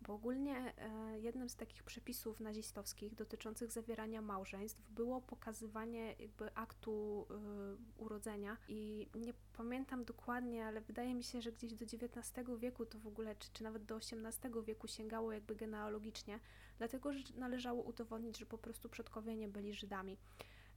bo 0.00 0.14
ogólnie 0.14 0.74
e, 0.78 1.20
jednym 1.20 1.48
z 1.48 1.56
takich 1.56 1.82
przepisów 1.82 2.40
nazistowskich 2.40 3.14
dotyczących 3.14 3.72
zawierania 3.72 4.22
małżeństw 4.22 4.90
było 4.90 5.20
pokazywanie 5.20 6.14
jakby 6.18 6.54
aktu 6.54 7.26
e, 7.30 8.02
urodzenia. 8.02 8.56
I 8.68 9.08
nie 9.14 9.34
pamiętam 9.56 10.04
dokładnie, 10.04 10.66
ale 10.66 10.80
wydaje 10.80 11.14
mi 11.14 11.24
się, 11.24 11.42
że 11.42 11.52
gdzieś 11.52 11.74
do 11.74 11.84
XIX 11.84 12.48
wieku 12.58 12.86
to 12.86 12.98
w 12.98 13.06
ogóle, 13.06 13.36
czy, 13.36 13.52
czy 13.52 13.64
nawet 13.64 13.84
do 13.84 13.96
XVIII 13.96 14.64
wieku 14.64 14.88
sięgało 14.88 15.32
jakby 15.32 15.56
genealogicznie, 15.56 16.40
dlatego 16.78 17.12
że 17.12 17.18
należało 17.34 17.82
udowodnić, 17.82 18.38
że 18.38 18.46
po 18.46 18.58
prostu 18.58 18.88
przodkowie 18.88 19.36
nie 19.36 19.48
byli 19.48 19.74
Żydami 19.74 20.18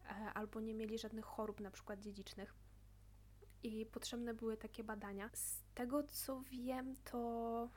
e, 0.05 0.10
albo 0.34 0.62
nie 0.62 0.74
mieli 0.74 0.98
żadnych 0.98 1.25
chorób, 1.25 1.60
na 1.60 1.72
przykład 1.72 2.00
dziedzicznych 2.00 2.53
i 3.63 3.86
potrzebne 3.86 4.34
były 4.34 4.58
takie 4.58 4.84
badania. 4.84 5.29
Z 5.34 5.62
tego 5.75 6.03
co 6.03 6.41
wiem, 6.41 6.96
to 7.12 7.70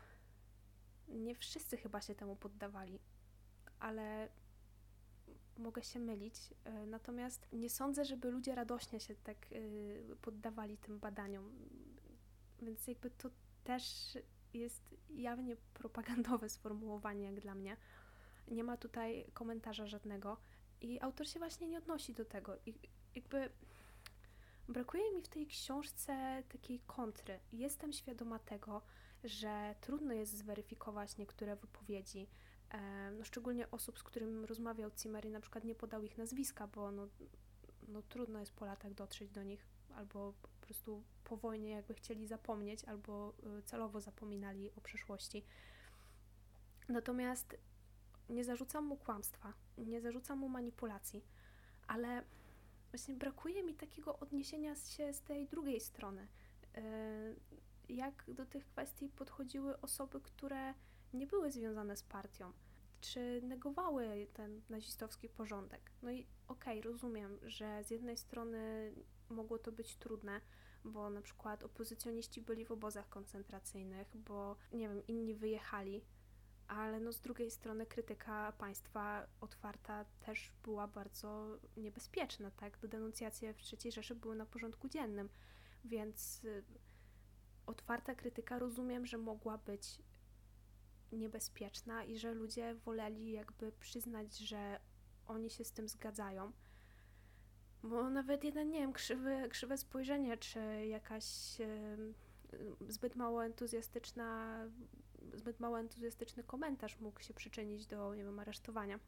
nie 1.08 1.34
wszyscy 1.34 1.76
chyba 1.76 2.00
się 2.00 2.14
temu 2.14 2.36
poddawali, 2.36 2.98
ale 3.78 4.28
mogę 5.58 5.82
się 5.82 5.98
mylić. 5.98 6.36
E, 6.64 6.86
natomiast 6.86 7.48
nie 7.52 7.70
sądzę, 7.70 8.04
żeby 8.04 8.30
ludzie 8.30 8.54
radośnie 8.54 9.00
się 9.00 9.14
tak 9.14 9.36
e, 9.36 10.16
poddawali 10.16 10.78
tym 10.78 10.98
badaniom. 10.98 11.52
Więc 12.62 12.86
jakby 12.86 13.10
to 13.10 13.30
też 13.64 14.18
jest 14.54 14.94
jawnie 15.10 15.56
propagandowe 15.74 16.48
sformułowanie, 16.48 17.24
jak 17.24 17.40
dla 17.40 17.54
mnie. 17.54 17.76
Nie 18.48 18.64
ma 18.64 18.76
tutaj 18.76 19.26
komentarza 19.34 19.86
żadnego 19.86 20.36
i 20.80 21.00
autor 21.00 21.28
się 21.28 21.38
właśnie 21.38 21.68
nie 21.68 21.78
odnosi 21.78 22.14
do 22.14 22.24
tego. 22.24 22.56
I 22.66 22.74
jakby 23.14 23.50
brakuje 24.68 25.12
mi 25.12 25.22
w 25.22 25.28
tej 25.28 25.46
książce 25.46 26.42
takiej 26.48 26.80
kontry. 26.86 27.40
Jestem 27.52 27.92
świadoma 27.92 28.38
tego, 28.38 28.82
że 29.24 29.74
trudno 29.80 30.14
jest 30.14 30.36
zweryfikować 30.36 31.16
niektóre 31.16 31.56
wypowiedzi, 31.56 32.26
no 33.18 33.24
szczególnie 33.24 33.70
osób, 33.70 33.98
z 33.98 34.02
którym 34.02 34.44
rozmawiał 34.44 34.90
Cimmery, 34.90 35.30
na 35.30 35.40
przykład 35.40 35.64
nie 35.64 35.74
podał 35.74 36.02
ich 36.02 36.18
nazwiska, 36.18 36.66
bo 36.66 36.90
no, 36.90 37.08
no 37.88 38.02
trudno 38.02 38.40
jest 38.40 38.52
po 38.52 38.64
latach 38.64 38.94
dotrzeć 38.94 39.30
do 39.30 39.42
nich, 39.42 39.66
albo 39.96 40.32
po 40.42 40.48
prostu 40.66 41.02
po 41.24 41.36
wojnie 41.36 41.70
jakby 41.70 41.94
chcieli 41.94 42.26
zapomnieć, 42.26 42.84
albo 42.84 43.32
y, 43.58 43.62
celowo 43.62 44.00
zapominali 44.00 44.70
o 44.76 44.80
przeszłości. 44.80 45.44
Natomiast 46.88 47.56
nie 48.28 48.44
zarzucam 48.44 48.84
mu 48.84 48.96
kłamstwa, 48.96 49.52
nie 49.78 50.00
zarzucam 50.00 50.38
mu 50.38 50.48
manipulacji, 50.48 51.24
ale 51.86 52.24
właśnie 52.90 53.14
brakuje 53.14 53.62
mi 53.62 53.74
takiego 53.74 54.18
odniesienia 54.18 54.74
się 54.74 55.12
z 55.12 55.22
tej 55.22 55.48
drugiej 55.48 55.80
strony 55.80 56.28
jak 57.88 58.24
do 58.28 58.46
tych 58.46 58.66
kwestii 58.66 59.08
podchodziły 59.08 59.80
osoby, 59.80 60.20
które 60.20 60.74
nie 61.12 61.26
były 61.26 61.50
związane 61.50 61.96
z 61.96 62.02
partią, 62.02 62.52
czy 63.00 63.40
negowały 63.42 64.26
ten 64.32 64.62
nazistowski 64.68 65.28
porządek. 65.28 65.90
No 66.02 66.10
i 66.10 66.26
okej, 66.48 66.80
okay, 66.80 66.92
rozumiem, 66.92 67.38
że 67.42 67.84
z 67.84 67.90
jednej 67.90 68.16
strony 68.16 68.92
mogło 69.30 69.58
to 69.58 69.72
być 69.72 69.96
trudne, 69.96 70.40
bo 70.84 71.10
na 71.10 71.22
przykład 71.22 71.62
opozycjoniści 71.62 72.42
byli 72.42 72.64
w 72.64 72.72
obozach 72.72 73.08
koncentracyjnych, 73.08 74.16
bo 74.16 74.56
nie 74.72 74.88
wiem, 74.88 75.06
inni 75.06 75.34
wyjechali, 75.34 76.04
ale 76.68 77.00
no 77.00 77.12
z 77.12 77.20
drugiej 77.20 77.50
strony 77.50 77.86
krytyka 77.86 78.52
państwa 78.52 79.26
otwarta 79.40 80.04
też 80.04 80.52
była 80.62 80.88
bardzo 80.88 81.58
niebezpieczna, 81.76 82.50
tak? 82.50 82.86
Denuncjacje 82.86 83.54
w 83.54 83.58
III 83.72 83.92
Rzeszy 83.92 84.14
były 84.14 84.36
na 84.36 84.46
porządku 84.46 84.88
dziennym, 84.88 85.28
więc 85.84 86.46
otwarta 87.66 88.14
krytyka 88.14 88.58
rozumiem, 88.58 89.06
że 89.06 89.18
mogła 89.18 89.58
być 89.58 90.02
niebezpieczna 91.12 92.04
i 92.04 92.18
że 92.18 92.34
ludzie 92.34 92.74
woleli 92.74 93.32
jakby 93.32 93.72
przyznać, 93.72 94.38
że 94.38 94.80
oni 95.26 95.50
się 95.50 95.64
z 95.64 95.72
tym 95.72 95.88
zgadzają. 95.88 96.52
Bo 97.82 98.10
nawet 98.10 98.44
jeden, 98.44 98.70
nie 98.70 98.80
wiem, 98.80 98.92
krzywy, 98.92 99.48
krzywe 99.50 99.78
spojrzenie, 99.78 100.36
czy 100.36 100.86
jakaś 100.86 101.60
e, 101.60 101.96
zbyt 102.88 103.16
mało 103.16 103.44
entuzjastyczna, 103.44 104.58
zbyt 105.36 105.60
mało 105.60 105.80
entuzjastyczny 105.80 106.44
komentarz 106.44 107.00
mógł 107.00 107.22
się 107.22 107.34
przyczynić 107.34 107.86
do, 107.86 108.14
nie 108.14 108.24
wiem, 108.24 108.38
aresztowania. 108.38 108.98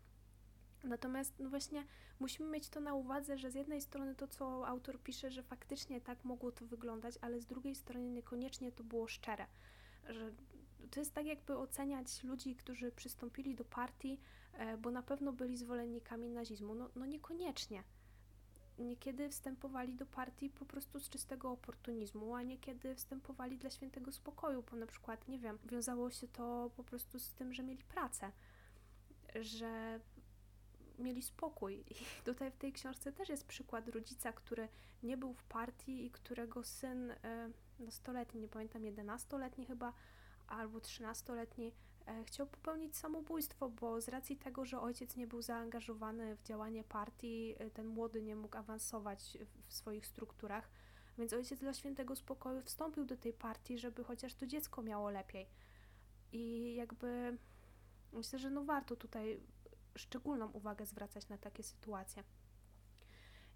Natomiast 0.84 1.34
no 1.38 1.50
właśnie 1.50 1.84
musimy 2.20 2.50
mieć 2.50 2.68
to 2.68 2.80
na 2.80 2.94
uwadze, 2.94 3.38
że 3.38 3.50
z 3.50 3.54
jednej 3.54 3.80
strony 3.80 4.14
to, 4.14 4.28
co 4.28 4.66
autor 4.66 5.00
pisze, 5.02 5.30
że 5.30 5.42
faktycznie 5.42 6.00
tak 6.00 6.24
mogło 6.24 6.52
to 6.52 6.66
wyglądać, 6.66 7.14
ale 7.20 7.40
z 7.40 7.46
drugiej 7.46 7.74
strony 7.74 8.10
niekoniecznie 8.10 8.72
to 8.72 8.84
było 8.84 9.08
szczere. 9.08 9.46
Że 10.08 10.32
to 10.90 11.00
jest 11.00 11.14
tak, 11.14 11.26
jakby 11.26 11.56
oceniać 11.56 12.24
ludzi, 12.24 12.56
którzy 12.56 12.92
przystąpili 12.92 13.54
do 13.54 13.64
partii, 13.64 14.20
e, 14.52 14.76
bo 14.76 14.90
na 14.90 15.02
pewno 15.02 15.32
byli 15.32 15.56
zwolennikami 15.56 16.28
nazizmu. 16.28 16.74
No, 16.74 16.90
no 16.96 17.06
niekoniecznie. 17.06 17.82
Niekiedy 18.78 19.28
wstępowali 19.28 19.94
do 19.94 20.06
partii 20.06 20.50
po 20.50 20.66
prostu 20.66 21.00
z 21.00 21.08
czystego 21.08 21.50
oportunizmu, 21.50 22.34
a 22.34 22.42
niekiedy 22.42 22.94
wstępowali 22.94 23.58
dla 23.58 23.70
świętego 23.70 24.12
spokoju, 24.12 24.64
bo 24.70 24.76
na 24.76 24.86
przykład, 24.86 25.28
nie 25.28 25.38
wiem, 25.38 25.58
wiązało 25.64 26.10
się 26.10 26.28
to 26.28 26.70
po 26.76 26.84
prostu 26.84 27.18
z 27.18 27.34
tym, 27.34 27.52
że 27.52 27.62
mieli 27.62 27.84
pracę, 27.84 28.32
że 29.40 30.00
mieli 30.98 31.22
spokój. 31.22 31.84
I 31.90 31.94
tutaj 32.24 32.50
w 32.50 32.56
tej 32.56 32.72
książce 32.72 33.12
też 33.12 33.28
jest 33.28 33.46
przykład 33.46 33.88
rodzica, 33.88 34.32
który 34.32 34.68
nie 35.02 35.16
był 35.16 35.32
w 35.32 35.44
partii 35.44 36.06
i 36.06 36.10
którego 36.10 36.64
syn 36.64 37.10
e, 37.10 37.50
nastoletni, 37.78 38.40
nie 38.40 38.48
pamiętam, 38.48 38.82
11-letni 38.82 39.66
chyba, 39.66 39.92
albo 40.46 40.78
13-letni, 40.78 41.68
e, 41.68 41.72
chciał 42.24 42.46
popełnić 42.46 42.96
samobójstwo, 42.96 43.68
bo 43.68 44.00
z 44.00 44.08
racji 44.08 44.36
tego, 44.36 44.64
że 44.64 44.80
ojciec 44.80 45.16
nie 45.16 45.26
był 45.26 45.42
zaangażowany 45.42 46.36
w 46.36 46.42
działanie 46.42 46.84
partii, 46.84 47.54
e, 47.58 47.70
ten 47.70 47.86
młody 47.86 48.22
nie 48.22 48.36
mógł 48.36 48.56
awansować 48.56 49.38
w 49.66 49.74
swoich 49.74 50.06
strukturach, 50.06 50.70
więc 51.18 51.32
ojciec 51.32 51.60
dla 51.60 51.74
świętego 51.74 52.16
spokoju 52.16 52.62
wstąpił 52.62 53.04
do 53.04 53.16
tej 53.16 53.32
partii, 53.32 53.78
żeby 53.78 54.04
chociaż 54.04 54.34
to 54.34 54.46
dziecko 54.46 54.82
miało 54.82 55.10
lepiej. 55.10 55.46
I 56.32 56.74
jakby 56.74 57.38
myślę, 58.12 58.38
że 58.38 58.50
no 58.50 58.64
warto 58.64 58.96
tutaj 58.96 59.40
szczególną 59.96 60.50
uwagę 60.50 60.86
zwracać 60.86 61.28
na 61.28 61.38
takie 61.38 61.62
sytuacje. 61.62 62.24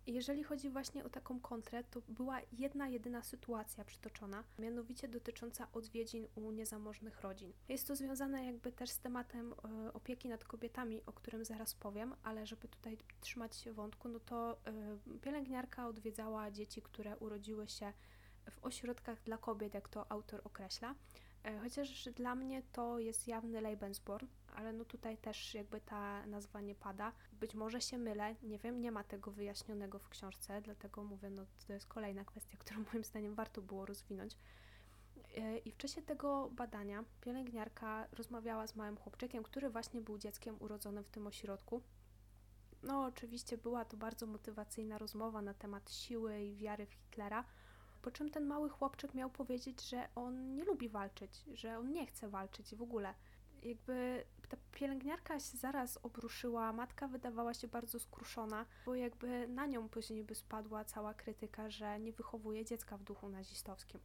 Jeżeli 0.06 0.44
chodzi 0.44 0.70
właśnie 0.70 1.04
o 1.04 1.08
taką 1.08 1.40
kontrę, 1.40 1.84
to 1.84 2.00
była 2.08 2.40
jedna, 2.52 2.88
jedyna 2.88 3.22
sytuacja 3.22 3.84
przytoczona, 3.84 4.44
mianowicie 4.58 5.08
dotycząca 5.08 5.68
odwiedzin 5.72 6.26
u 6.34 6.50
niezamożnych 6.50 7.20
rodzin. 7.20 7.52
Jest 7.68 7.88
to 7.88 7.96
związane 7.96 8.44
jakby 8.46 8.72
też 8.72 8.90
z 8.90 8.98
tematem 8.98 9.52
e, 9.52 9.92
opieki 9.92 10.28
nad 10.28 10.44
kobietami, 10.44 11.02
o 11.06 11.12
którym 11.12 11.44
zaraz 11.44 11.74
powiem, 11.74 12.14
ale 12.22 12.46
żeby 12.46 12.68
tutaj 12.68 12.98
trzymać 13.20 13.56
się 13.56 13.72
wątku, 13.72 14.08
no 14.08 14.20
to 14.20 14.58
e, 14.66 15.18
pielęgniarka 15.20 15.88
odwiedzała 15.88 16.50
dzieci, 16.50 16.82
które 16.82 17.16
urodziły 17.16 17.68
się 17.68 17.92
w 18.50 18.64
ośrodkach 18.64 19.22
dla 19.22 19.38
kobiet, 19.38 19.74
jak 19.74 19.88
to 19.88 20.12
autor 20.12 20.40
określa. 20.44 20.94
E, 21.44 21.58
chociaż 21.58 22.08
dla 22.16 22.34
mnie 22.34 22.62
to 22.72 22.98
jest 22.98 23.28
jawny 23.28 23.60
Lebensborn, 23.60 24.26
ale 24.54 24.72
no 24.72 24.84
tutaj 24.84 25.18
też 25.18 25.54
jakby 25.54 25.80
ta 25.80 26.26
nazwa 26.26 26.60
nie 26.60 26.74
pada. 26.74 27.12
Być 27.32 27.54
może 27.54 27.80
się 27.80 27.98
mylę, 27.98 28.34
nie 28.42 28.58
wiem, 28.58 28.80
nie 28.80 28.92
ma 28.92 29.04
tego 29.04 29.30
wyjaśnionego 29.30 29.98
w 29.98 30.08
książce, 30.08 30.62
dlatego 30.62 31.04
mówię, 31.04 31.30
no 31.30 31.46
to 31.66 31.72
jest 31.72 31.86
kolejna 31.86 32.24
kwestia, 32.24 32.56
którą 32.58 32.84
moim 32.92 33.04
zdaniem 33.04 33.34
warto 33.34 33.62
było 33.62 33.86
rozwinąć. 33.86 34.36
E, 35.36 35.58
I 35.58 35.72
w 35.72 35.76
czasie 35.76 36.02
tego 36.02 36.50
badania 36.52 37.04
pielęgniarka 37.20 38.06
rozmawiała 38.12 38.66
z 38.66 38.76
małym 38.76 38.96
chłopczykiem, 38.96 39.42
który 39.42 39.70
właśnie 39.70 40.00
był 40.00 40.18
dzieckiem 40.18 40.56
urodzonym 40.60 41.04
w 41.04 41.10
tym 41.10 41.26
ośrodku. 41.26 41.82
No, 42.82 43.04
oczywiście 43.04 43.58
była 43.58 43.84
to 43.84 43.96
bardzo 43.96 44.26
motywacyjna 44.26 44.98
rozmowa 44.98 45.42
na 45.42 45.54
temat 45.54 45.92
siły 45.92 46.40
i 46.40 46.56
wiary 46.56 46.86
w 46.86 46.92
Hitlera, 46.92 47.44
po 48.02 48.10
czym 48.10 48.30
ten 48.30 48.46
mały 48.46 48.68
chłopczyk 48.68 49.14
miał 49.14 49.30
powiedzieć, 49.30 49.88
że 49.88 50.08
on 50.14 50.54
nie 50.54 50.64
lubi 50.64 50.88
walczyć, 50.88 51.44
że 51.54 51.78
on 51.78 51.92
nie 51.92 52.06
chce 52.06 52.28
walczyć 52.28 52.74
w 52.74 52.82
ogóle. 52.82 53.14
Jakby 53.62 54.24
ta 54.48 54.56
pielęgniarka 54.72 55.40
się 55.40 55.56
zaraz 55.56 55.98
obruszyła, 56.02 56.72
matka 56.72 57.08
wydawała 57.08 57.54
się 57.54 57.68
bardzo 57.68 57.98
skruszona, 57.98 58.66
bo 58.86 58.94
jakby 58.94 59.48
na 59.48 59.66
nią 59.66 59.88
później 59.88 60.24
by 60.24 60.34
spadła 60.34 60.84
cała 60.84 61.14
krytyka, 61.14 61.70
że 61.70 62.00
nie 62.00 62.12
wychowuje 62.12 62.64
dziecka 62.64 62.96
w 62.98 63.02
duchu 63.02 63.28
nazistowskim. 63.28 64.00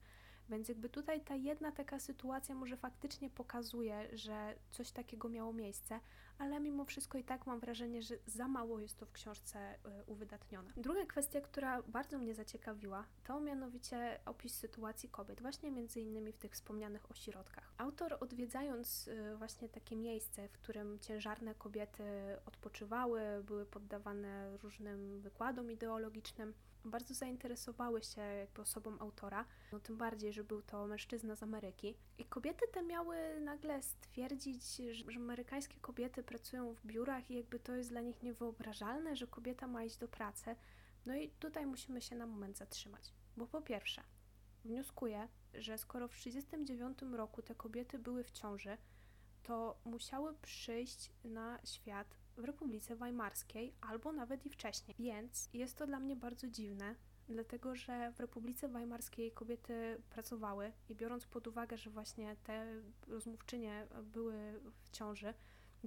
Więc 0.49 0.69
jakby 0.69 0.89
tutaj 0.89 1.21
ta 1.21 1.35
jedna 1.35 1.71
taka 1.71 1.99
sytuacja 1.99 2.55
może 2.55 2.77
faktycznie 2.77 3.29
pokazuje, 3.29 4.17
że 4.17 4.55
coś 4.71 4.91
takiego 4.91 5.29
miało 5.29 5.53
miejsce, 5.53 5.99
ale 6.37 6.59
mimo 6.59 6.85
wszystko 6.85 7.17
i 7.17 7.23
tak 7.23 7.47
mam 7.47 7.59
wrażenie, 7.59 8.01
że 8.01 8.15
za 8.25 8.47
mało 8.47 8.79
jest 8.79 8.97
to 8.97 9.05
w 9.05 9.11
książce 9.11 9.75
y, 9.75 10.03
uwydatnione. 10.05 10.73
Druga 10.77 11.05
kwestia, 11.05 11.41
która 11.41 11.81
bardzo 11.81 12.17
mnie 12.17 12.35
zaciekawiła, 12.35 13.05
to 13.23 13.39
mianowicie 13.39 14.19
opis 14.25 14.55
sytuacji 14.55 15.09
kobiet, 15.09 15.41
właśnie 15.41 15.71
między 15.71 16.01
innymi 16.01 16.31
w 16.31 16.37
tych 16.37 16.51
wspomnianych 16.51 17.11
ośrodkach. 17.11 17.73
Autor 17.77 18.17
odwiedzając 18.19 19.07
y, 19.07 19.35
właśnie 19.37 19.69
takie 19.69 19.95
miejsce, 19.95 20.47
w 20.47 20.51
którym 20.51 20.99
ciężarne 20.99 21.55
kobiety 21.55 22.03
odpoczywały, 22.45 23.21
były 23.43 23.65
poddawane 23.65 24.57
różnym 24.57 25.21
wykładom 25.21 25.71
ideologicznym, 25.71 26.53
bardzo 26.85 27.13
zainteresowały 27.13 28.03
się 28.03 28.21
jakby 28.21 28.61
osobą 28.61 28.99
autora, 28.99 29.45
no 29.71 29.79
tym 29.79 29.97
bardziej, 29.97 30.33
że 30.33 30.43
był 30.43 30.61
to 30.61 30.87
mężczyzna 30.87 31.35
z 31.35 31.43
Ameryki. 31.43 31.97
I 32.17 32.25
kobiety 32.25 32.65
te 32.73 32.83
miały 32.83 33.39
nagle 33.39 33.81
stwierdzić, 33.81 34.75
że, 34.75 35.11
że 35.11 35.19
amerykańskie 35.19 35.79
kobiety 35.79 36.23
pracują 36.23 36.73
w 36.73 36.85
biurach 36.85 37.31
i 37.31 37.35
jakby 37.35 37.59
to 37.59 37.75
jest 37.75 37.89
dla 37.89 38.01
nich 38.01 38.23
niewyobrażalne, 38.23 39.15
że 39.15 39.27
kobieta 39.27 39.67
ma 39.67 39.83
iść 39.83 39.97
do 39.97 40.07
pracy. 40.07 40.55
No 41.05 41.15
i 41.15 41.29
tutaj 41.29 41.65
musimy 41.65 42.01
się 42.01 42.15
na 42.15 42.25
moment 42.25 42.57
zatrzymać, 42.57 43.13
bo 43.37 43.47
po 43.47 43.61
pierwsze, 43.61 44.03
wnioskuję, 44.65 45.27
że 45.53 45.77
skoro 45.77 46.07
w 46.07 46.15
1939 46.15 47.15
roku 47.17 47.41
te 47.41 47.55
kobiety 47.55 47.99
były 47.99 48.23
w 48.23 48.31
ciąży, 48.31 48.77
to 49.43 49.79
musiały 49.85 50.33
przyjść 50.41 51.11
na 51.23 51.59
świat 51.63 52.17
w 52.37 52.43
Republice 52.43 52.95
Weimarskiej 52.95 53.73
albo 53.81 54.11
nawet 54.11 54.45
i 54.45 54.49
wcześniej. 54.49 54.95
Więc 54.99 55.49
jest 55.53 55.77
to 55.77 55.87
dla 55.87 55.99
mnie 55.99 56.15
bardzo 56.15 56.47
dziwne, 56.47 56.95
dlatego 57.29 57.75
że 57.75 58.11
w 58.11 58.19
Republice 58.19 58.67
Weimarskiej 58.67 59.31
kobiety 59.31 60.01
pracowały 60.09 60.71
i 60.89 60.95
biorąc 60.95 61.25
pod 61.25 61.47
uwagę, 61.47 61.77
że 61.77 61.89
właśnie 61.89 62.35
te 62.43 62.81
rozmówczynie 63.07 63.87
były 64.03 64.61
w 64.83 64.91
ciąży, 64.91 65.33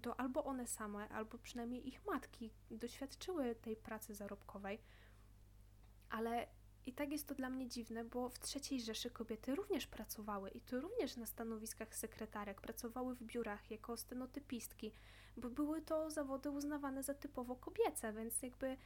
to 0.02 0.21
albo 0.21 0.45
one 0.45 0.67
same, 0.67 1.09
albo 1.09 1.38
przynajmniej 1.38 1.88
ich 1.88 2.07
matki 2.07 2.50
doświadczyły 2.71 3.55
tej 3.55 3.76
pracy 3.76 4.14
zarobkowej, 4.14 4.78
ale 6.11 6.47
i 6.87 6.93
tak 6.93 7.12
jest 7.12 7.28
to 7.28 7.35
dla 7.35 7.50
mnie 7.50 7.69
dziwne, 7.69 8.05
bo 8.05 8.28
w 8.28 8.38
III 8.57 8.81
Rzeszy 8.81 9.11
kobiety 9.11 9.55
również 9.55 9.87
pracowały 9.87 10.50
i 10.50 10.61
to 10.61 10.81
również 10.81 11.17
na 11.17 11.26
stanowiskach 11.26 11.95
sekretarek, 11.95 12.61
pracowały 12.61 13.14
w 13.14 13.23
biurach 13.23 13.71
jako 13.71 13.97
stenotypistki, 13.97 14.93
bo 15.38 15.50
były 15.50 15.83
to 15.83 16.11
zawody 16.11 16.50
uznawane 16.50 17.02
za 17.02 17.14
typowo 17.14 17.57
kobiece, 17.57 18.12
więc 18.12 18.42
jakby 18.42 18.76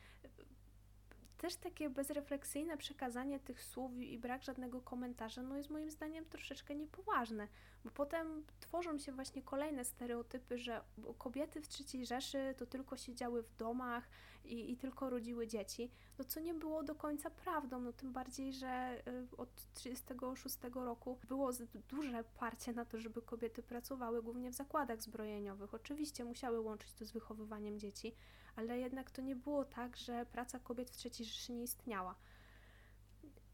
też 1.42 1.56
takie 1.56 1.90
bezrefleksyjne 1.90 2.76
przekazanie 2.76 3.40
tych 3.40 3.62
słów 3.62 3.92
i 4.00 4.18
brak 4.18 4.42
żadnego 4.42 4.80
komentarza, 4.80 5.42
no 5.42 5.56
jest 5.56 5.70
moim 5.70 5.90
zdaniem 5.90 6.24
troszeczkę 6.24 6.74
niepoważne, 6.74 7.48
bo 7.84 7.90
potem 7.90 8.44
tworzą 8.60 8.98
się 8.98 9.12
właśnie 9.12 9.42
kolejne 9.42 9.84
stereotypy, 9.84 10.58
że 10.58 10.80
kobiety 11.18 11.60
w 11.60 11.68
III 11.80 12.06
Rzeszy 12.06 12.54
to 12.56 12.66
tylko 12.66 12.96
siedziały 12.96 13.42
w 13.42 13.56
domach 13.56 14.08
i, 14.44 14.72
i 14.72 14.76
tylko 14.76 15.10
rodziły 15.10 15.46
dzieci, 15.46 15.90
no 16.18 16.24
co 16.24 16.40
nie 16.40 16.54
było 16.54 16.82
do 16.82 16.94
końca 16.94 17.30
prawdą, 17.30 17.80
no 17.80 17.92
tym 17.92 18.12
bardziej, 18.12 18.52
że 18.52 19.02
y, 19.08 19.36
od 19.36 19.54
1936 19.74 20.58
roku 20.74 21.18
było 21.28 21.50
duże 21.88 22.24
parcie 22.24 22.72
na 22.72 22.84
to, 22.84 22.98
żeby 22.98 23.22
kobiety 23.22 23.62
pracowały 23.62 24.22
głównie 24.22 24.50
w 24.50 24.54
zakładach 24.54 25.02
zbrojeniowych. 25.02 25.74
Oczywiście 25.74 26.24
musiały 26.24 26.60
łączyć 26.60 26.92
to 26.92 27.04
z 27.04 27.12
wychowywaniem 27.12 27.78
dzieci, 27.78 28.14
ale 28.56 28.78
jednak 28.78 29.10
to 29.10 29.22
nie 29.22 29.36
było 29.36 29.64
tak, 29.64 29.96
że 29.96 30.26
praca 30.26 30.58
kobiet 30.58 30.90
w 30.90 31.04
III 31.04 31.24
Rzeszy 31.24 31.52
nie 31.52 31.62
istniała. 31.62 32.14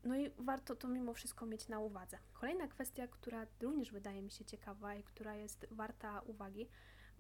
No 0.05 0.17
i 0.17 0.31
warto 0.39 0.77
to 0.77 0.89
mimo 0.89 1.15
wszystko 1.15 1.47
mieć 1.47 1.69
na 1.69 1.79
uwadze. 1.79 2.19
Kolejna 2.33 2.69
kwestia, 2.69 3.09
która 3.09 3.47
również 3.61 3.93
wydaje 3.93 4.23
mi 4.23 4.31
się 4.31 4.45
ciekawa 4.45 4.95
i 4.95 5.03
która 5.03 5.35
jest 5.35 5.67
warta 5.71 6.21
uwagi, 6.21 6.69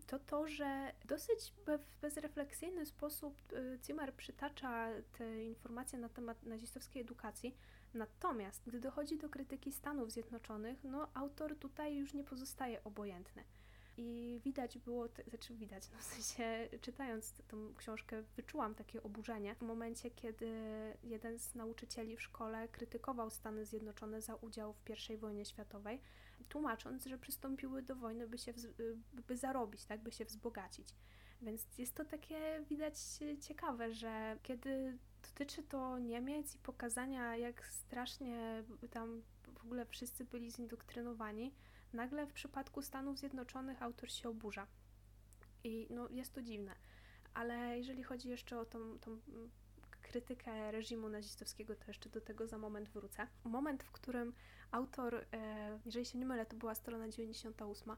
to 0.06 0.18
to, 0.18 0.48
że 0.48 0.92
dosyć 1.04 1.52
w 1.66 2.00
bezrefleksyjny 2.00 2.86
sposób 2.86 3.52
y, 3.52 3.78
Zimmer 3.84 4.14
przytacza 4.14 4.88
te 5.18 5.44
informacje 5.44 5.98
na 5.98 6.08
temat 6.08 6.42
nazistowskiej 6.42 7.02
edukacji, 7.02 7.56
natomiast 7.94 8.62
gdy 8.66 8.80
dochodzi 8.80 9.18
do 9.18 9.28
krytyki 9.28 9.72
Stanów 9.72 10.12
Zjednoczonych, 10.12 10.84
no 10.84 11.08
autor 11.14 11.56
tutaj 11.58 11.96
już 11.96 12.14
nie 12.14 12.24
pozostaje 12.24 12.84
obojętny. 12.84 13.44
I 14.00 14.40
widać 14.44 14.78
było, 14.78 15.08
znaczy 15.28 15.54
widać, 15.54 15.90
no 15.92 15.98
w 15.98 16.02
sensie 16.02 16.68
czytając 16.80 17.32
tą 17.48 17.74
książkę 17.74 18.22
wyczułam 18.36 18.74
takie 18.74 19.02
oburzenie 19.02 19.54
w 19.54 19.62
momencie, 19.62 20.10
kiedy 20.10 20.48
jeden 21.02 21.38
z 21.38 21.54
nauczycieli 21.54 22.16
w 22.16 22.22
szkole 22.22 22.68
krytykował 22.68 23.30
Stany 23.30 23.64
Zjednoczone 23.64 24.22
za 24.22 24.34
udział 24.34 24.72
w 24.72 25.10
I 25.10 25.16
wojnie 25.16 25.44
światowej, 25.44 26.00
tłumacząc, 26.48 27.06
że 27.06 27.18
przystąpiły 27.18 27.82
do 27.82 27.96
wojny, 27.96 28.26
by 28.26 28.38
się 28.38 28.52
by 29.12 29.36
zarobić, 29.36 29.84
tak, 29.84 30.02
by 30.02 30.12
się 30.12 30.24
wzbogacić. 30.24 30.94
Więc 31.42 31.78
jest 31.78 31.94
to 31.94 32.04
takie 32.04 32.64
widać 32.68 32.94
ciekawe, 33.40 33.92
że 33.92 34.38
kiedy 34.42 34.98
dotyczy 35.22 35.62
to 35.62 35.98
Niemiec 35.98 36.54
i 36.54 36.58
pokazania, 36.58 37.36
jak 37.36 37.66
strasznie 37.66 38.64
tam 38.90 39.22
w 39.54 39.64
ogóle 39.64 39.86
wszyscy 39.86 40.24
byli 40.24 40.50
zindoktrynowani, 40.50 41.54
nagle 41.92 42.26
w 42.26 42.32
przypadku 42.32 42.82
Stanów 42.82 43.18
Zjednoczonych 43.18 43.82
autor 43.82 44.10
się 44.10 44.28
oburza. 44.28 44.66
I 45.64 45.86
no, 45.90 46.08
jest 46.08 46.32
to 46.32 46.42
dziwne. 46.42 46.74
Ale 47.34 47.78
jeżeli 47.78 48.02
chodzi 48.02 48.28
jeszcze 48.28 48.58
o 48.58 48.64
tą, 48.64 48.98
tą 48.98 49.20
krytykę 50.02 50.70
reżimu 50.70 51.08
nazistowskiego, 51.08 51.76
to 51.76 51.84
jeszcze 51.88 52.08
do 52.08 52.20
tego 52.20 52.46
za 52.46 52.58
moment 52.58 52.88
wrócę. 52.88 53.26
Moment, 53.44 53.82
w 53.82 53.90
którym 53.90 54.32
autor, 54.70 55.26
e, 55.32 55.78
jeżeli 55.84 56.04
się 56.04 56.18
nie 56.18 56.26
mylę, 56.26 56.46
to 56.46 56.56
była 56.56 56.74
strona 56.74 57.08
98, 57.08 57.96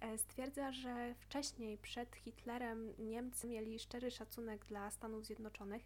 e, 0.00 0.18
stwierdza, 0.18 0.72
że 0.72 1.14
wcześniej, 1.18 1.78
przed 1.78 2.16
Hitlerem, 2.16 2.94
Niemcy 2.98 3.48
mieli 3.48 3.78
szczery 3.78 4.10
szacunek 4.10 4.64
dla 4.64 4.90
Stanów 4.90 5.26
Zjednoczonych. 5.26 5.82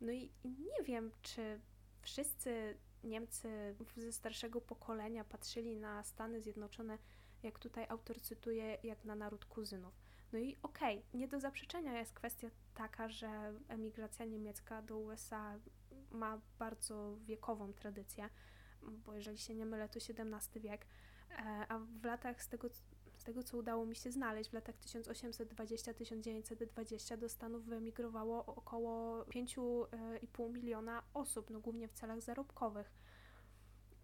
No 0.00 0.12
i 0.12 0.32
nie 0.44 0.84
wiem, 0.84 1.10
czy 1.22 1.60
wszyscy 2.02 2.78
Niemcy 3.04 3.74
ze 3.96 4.12
starszego 4.12 4.60
pokolenia 4.60 5.24
patrzyli 5.24 5.76
na 5.76 6.02
Stany 6.04 6.40
Zjednoczone, 6.40 6.98
jak 7.42 7.58
tutaj 7.58 7.86
autor 7.88 8.20
cytuje, 8.20 8.78
jak 8.82 9.04
na 9.04 9.14
naród 9.14 9.44
kuzynów. 9.44 9.94
No 10.32 10.38
i 10.38 10.56
okej, 10.62 10.98
okay, 10.98 11.18
nie 11.20 11.28
do 11.28 11.40
zaprzeczenia 11.40 11.98
jest 11.98 12.12
kwestia 12.12 12.48
taka, 12.74 13.08
że 13.08 13.52
emigracja 13.68 14.24
niemiecka 14.24 14.82
do 14.82 14.98
USA 14.98 15.58
ma 16.10 16.40
bardzo 16.58 17.16
wiekową 17.16 17.72
tradycję, 17.72 18.28
bo 18.82 19.14
jeżeli 19.14 19.38
się 19.38 19.54
nie 19.54 19.66
mylę, 19.66 19.88
to 19.88 19.98
XVII 19.98 20.60
wiek, 20.60 20.86
e, 21.30 21.66
a 21.68 21.78
w 21.78 22.04
latach 22.04 22.42
z 22.42 22.48
tego 22.48 22.68
tego, 23.28 23.42
co 23.42 23.56
udało 23.56 23.86
mi 23.86 23.96
się 23.96 24.12
znaleźć, 24.12 24.50
w 24.50 24.52
latach 24.52 24.78
1820-1920 24.78 27.16
do 27.16 27.28
Stanów 27.28 27.64
wyemigrowało 27.64 28.46
około 28.46 29.24
5,5 29.24 30.46
e, 30.46 30.52
miliona 30.52 31.02
osób, 31.14 31.50
no 31.50 31.60
głównie 31.60 31.88
w 31.88 31.92
celach 31.92 32.20
zarobkowych. 32.20 32.92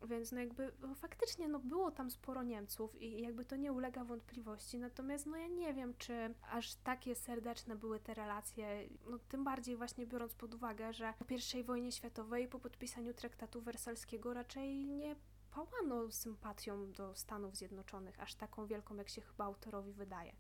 Więc 0.07 0.33
no 0.33 0.41
jakby 0.41 0.73
no 0.81 0.95
faktycznie 0.95 1.49
no 1.49 1.59
było 1.59 1.91
tam 1.91 2.11
sporo 2.11 2.43
Niemców 2.43 3.03
i 3.03 3.23
jakby 3.23 3.45
to 3.45 3.57
nie 3.57 3.73
ulega 3.73 4.05
wątpliwości, 4.05 4.79
natomiast 4.79 5.27
no 5.27 5.37
ja 5.37 5.47
nie 5.47 5.75
wiem, 5.75 5.95
czy 5.99 6.35
aż 6.51 6.75
takie 6.75 7.15
serdeczne 7.15 7.77
były 7.77 8.01
te 8.01 8.15
relacje, 8.15 8.89
no 9.11 9.19
tym 9.19 9.45
bardziej 9.45 9.77
właśnie 9.77 10.07
biorąc 10.07 10.35
pod 10.35 10.55
uwagę, 10.55 10.93
że 10.93 11.15
po 11.19 11.25
I 11.59 11.65
wojnie 11.65 11.93
światowej 11.93 12.49
po 12.49 12.59
podpisaniu 12.59 13.15
traktatu 13.15 13.61
wersalskiego 13.61 14.35
raczej 14.35 14.87
nie 14.87 15.17
pałano 15.55 16.12
sympatią 16.12 16.93
do 16.93 17.14
Stanów 17.14 17.57
Zjednoczonych, 17.57 18.21
aż 18.21 18.35
taką 18.35 18.67
wielką, 18.67 18.97
jak 18.97 19.09
się 19.09 19.21
chyba 19.21 19.45
autorowi 19.45 19.93
wydaje. 19.93 20.33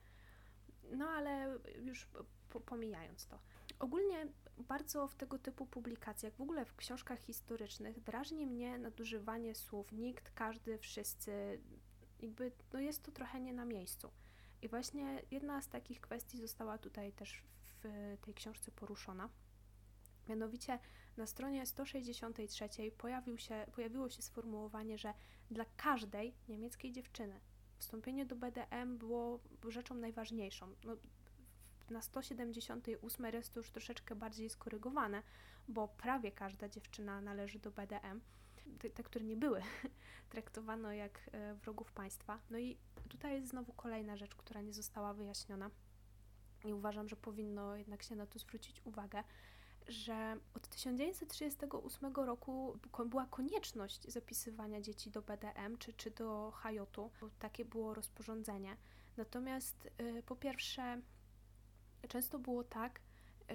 No 0.90 1.08
ale 1.08 1.58
już 1.84 2.08
pomijając 2.66 3.26
to. 3.26 3.38
Ogólnie 3.78 4.28
bardzo 4.58 5.08
w 5.08 5.14
tego 5.14 5.38
typu 5.38 5.66
publikacjach, 5.66 6.34
w 6.34 6.40
ogóle 6.40 6.64
w 6.64 6.76
książkach 6.76 7.18
historycznych, 7.18 8.00
drażni 8.00 8.46
mnie 8.46 8.78
nadużywanie 8.78 9.54
słów 9.54 9.92
nikt, 9.92 10.30
każdy, 10.30 10.78
wszyscy. 10.78 11.60
Jakby 12.20 12.52
no 12.72 12.80
jest 12.80 13.02
to 13.02 13.12
trochę 13.12 13.40
nie 13.40 13.52
na 13.52 13.64
miejscu. 13.64 14.10
I 14.62 14.68
właśnie 14.68 15.22
jedna 15.30 15.62
z 15.62 15.68
takich 15.68 16.00
kwestii 16.00 16.38
została 16.38 16.78
tutaj 16.78 17.12
też 17.12 17.42
w 17.82 18.16
tej 18.20 18.34
książce 18.34 18.70
poruszona. 18.70 19.28
Mianowicie 20.28 20.78
na 21.16 21.26
stronie 21.26 21.66
163 21.66 22.68
pojawił 22.98 23.38
się, 23.38 23.66
pojawiło 23.72 24.10
się 24.10 24.22
sformułowanie, 24.22 24.98
że 24.98 25.14
dla 25.50 25.64
każdej 25.76 26.34
niemieckiej 26.48 26.92
dziewczyny 26.92 27.40
wstąpienie 27.78 28.26
do 28.26 28.36
BDM 28.36 28.98
było 28.98 29.40
rzeczą 29.68 29.94
najważniejszą. 29.94 30.74
No, 30.84 30.96
na 31.90 32.02
178 32.02 33.26
jest 33.32 33.54
to 33.54 33.60
już 33.60 33.70
troszeczkę 33.70 34.14
bardziej 34.14 34.50
skorygowane, 34.50 35.22
bo 35.68 35.88
prawie 35.88 36.32
każda 36.32 36.68
dziewczyna 36.68 37.20
należy 37.20 37.58
do 37.58 37.70
BDM. 37.70 38.20
Te, 38.78 38.90
te 38.90 39.02
które 39.02 39.24
nie 39.24 39.36
były, 39.36 39.62
traktowano 40.30 40.92
jak 40.92 41.30
e, 41.32 41.54
wrogów 41.54 41.92
państwa. 41.92 42.40
No 42.50 42.58
i 42.58 42.78
tutaj 43.08 43.32
jest 43.32 43.48
znowu 43.48 43.72
kolejna 43.72 44.16
rzecz, 44.16 44.34
która 44.34 44.60
nie 44.60 44.72
została 44.72 45.14
wyjaśniona 45.14 45.70
i 46.64 46.72
uważam, 46.72 47.08
że 47.08 47.16
powinno 47.16 47.76
jednak 47.76 48.02
się 48.02 48.16
na 48.16 48.26
to 48.26 48.38
zwrócić 48.38 48.80
uwagę, 48.84 49.24
że 49.88 50.36
od 50.54 50.68
1938 50.68 52.14
roku 52.14 52.78
była 53.06 53.26
konieczność 53.26 54.12
zapisywania 54.12 54.80
dzieci 54.80 55.10
do 55.10 55.22
BDM 55.22 55.78
czy, 55.78 55.92
czy 55.92 56.10
do 56.10 56.50
Hajotu, 56.50 57.10
bo 57.20 57.30
takie 57.38 57.64
było 57.64 57.94
rozporządzenie. 57.94 58.76
Natomiast 59.16 59.88
y, 60.00 60.22
po 60.22 60.36
pierwsze, 60.36 61.00
często 62.08 62.38
było 62.38 62.64
tak, 62.64 63.00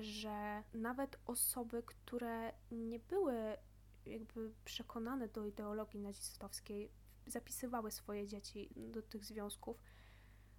że 0.01 0.63
nawet 0.73 1.19
osoby, 1.25 1.83
które 1.83 2.53
nie 2.71 2.99
były 2.99 3.57
jakby 4.05 4.51
przekonane 4.65 5.27
do 5.27 5.45
ideologii 5.45 5.99
nazistowskiej, 5.99 6.91
zapisywały 7.27 7.91
swoje 7.91 8.27
dzieci 8.27 8.69
do 8.75 9.01
tych 9.01 9.25
związków, 9.25 9.77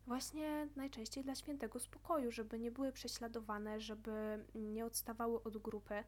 właśnie 0.07 0.69
najczęściej 0.77 1.25
dla 1.25 1.35
świętego 1.35 1.81
spokoju, 1.81 2.33
żeby 2.33 2.59
nie 2.59 2.71
były 2.71 2.93
prześladowane, 2.93 3.81
żeby 3.81 4.45
nie 4.55 4.87
odstawały 4.87 5.43
od 5.43 5.59
grupy. 5.59 6.05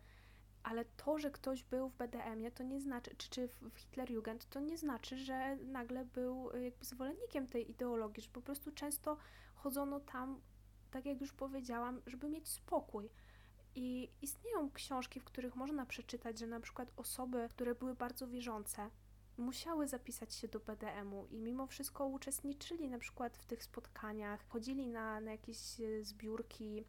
Ale 0.62 0.84
to, 0.84 1.18
że 1.18 1.30
ktoś 1.30 1.62
był 1.62 1.88
w 1.88 1.96
BDM-ie, 1.96 2.50
to 2.50 2.62
nie 2.62 2.80
znaczy, 2.80 3.14
czy, 3.16 3.28
czy 3.28 3.48
w 3.48 3.78
Hitlerjugend, 3.78 4.48
to 4.48 4.60
nie 4.60 4.78
znaczy, 4.78 5.16
że 5.16 5.56
nagle 5.56 6.04
był 6.04 6.50
y, 6.50 6.64
jakby 6.64 6.84
zwolennikiem 6.84 7.46
tej 7.46 7.70
ideologii, 7.70 8.22
że 8.22 8.30
po 8.30 8.42
prostu 8.42 8.72
często 8.72 9.16
chodzono 9.54 10.00
tam, 10.00 10.40
tak 10.90 11.06
jak 11.06 11.20
już 11.20 11.32
powiedziałam, 11.32 12.02
żeby 12.06 12.28
mieć 12.28 12.48
spokój. 12.48 13.10
I 13.74 14.10
istnieją 14.22 14.70
książki, 14.70 15.20
w 15.20 15.24
których 15.24 15.56
można 15.56 15.86
przeczytać, 15.86 16.38
że 16.38 16.46
na 16.46 16.60
przykład 16.60 16.92
osoby, 16.96 17.48
które 17.50 17.74
były 17.74 17.94
bardzo 17.94 18.28
wierzące, 18.28 18.90
musiały 19.42 19.88
zapisać 19.88 20.34
się 20.34 20.48
do 20.48 20.60
BDM-u 20.60 21.26
i 21.26 21.40
mimo 21.40 21.66
wszystko 21.66 22.06
uczestniczyli 22.06 22.88
na 22.88 22.98
przykład 22.98 23.36
w 23.36 23.46
tych 23.46 23.64
spotkaniach, 23.64 24.48
chodzili 24.48 24.88
na, 24.88 25.20
na 25.20 25.30
jakieś 25.30 25.80
e, 25.80 26.04
zbiórki, 26.04 26.84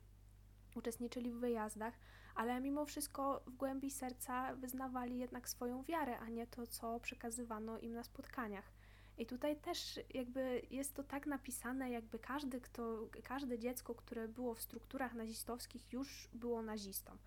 uczestniczyli 0.75 1.31
w 1.31 1.39
wyjazdach, 1.39 1.93
ale 2.35 2.61
mimo 2.61 2.85
wszystko 2.85 3.43
w 3.47 3.55
głębi 3.55 3.91
serca 3.91 4.55
wyznawali 4.55 5.17
jednak 5.17 5.49
swoją 5.49 5.83
wiarę, 5.83 6.19
a 6.19 6.29
nie 6.29 6.47
to, 6.47 6.67
co 6.67 6.99
przekazywano 6.99 7.79
im 7.79 7.93
na 7.93 8.03
spotkaniach. 8.03 8.71
I 9.17 9.25
tutaj 9.25 9.55
też 9.55 9.99
jakby 10.13 10.61
jest 10.71 10.93
to 10.93 11.03
tak 11.03 11.27
napisane, 11.27 11.89
jakby 11.89 12.19
każdy, 12.19 12.61
kto, 12.61 13.07
każde 13.23 13.59
dziecko, 13.59 13.95
które 13.95 14.27
było 14.27 14.53
w 14.53 14.61
strukturach 14.61 15.13
nazistowskich, 15.13 15.93
już 15.93 16.29
było 16.33 16.61
nazistą. 16.61 17.17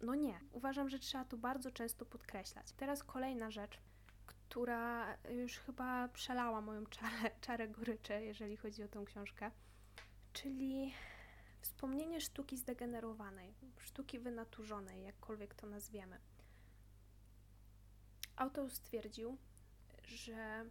No 0.00 0.14
nie. 0.14 0.40
Uważam, 0.52 0.88
że 0.88 0.98
trzeba 0.98 1.24
to 1.24 1.36
bardzo 1.36 1.70
często 1.70 2.06
podkreślać. 2.06 2.72
Teraz 2.72 3.04
kolejna 3.04 3.50
rzecz 3.50 3.78
która 4.52 5.16
już 5.30 5.58
chyba 5.58 6.08
przelała 6.08 6.60
moją 6.60 6.86
czarę, 6.86 7.30
czarę 7.46 7.68
goryczy, 7.68 8.12
jeżeli 8.22 8.56
chodzi 8.56 8.82
o 8.82 8.88
tą 8.88 9.04
książkę, 9.04 9.50
czyli 10.32 10.94
wspomnienie 11.60 12.20
sztuki 12.20 12.56
zdegenerowanej, 12.56 13.54
sztuki 13.78 14.18
wynaturzonej, 14.18 15.04
jakkolwiek 15.04 15.54
to 15.54 15.66
nazwiemy. 15.66 16.18
Autor 18.36 18.70
stwierdził, 18.70 19.38
że 20.02 20.64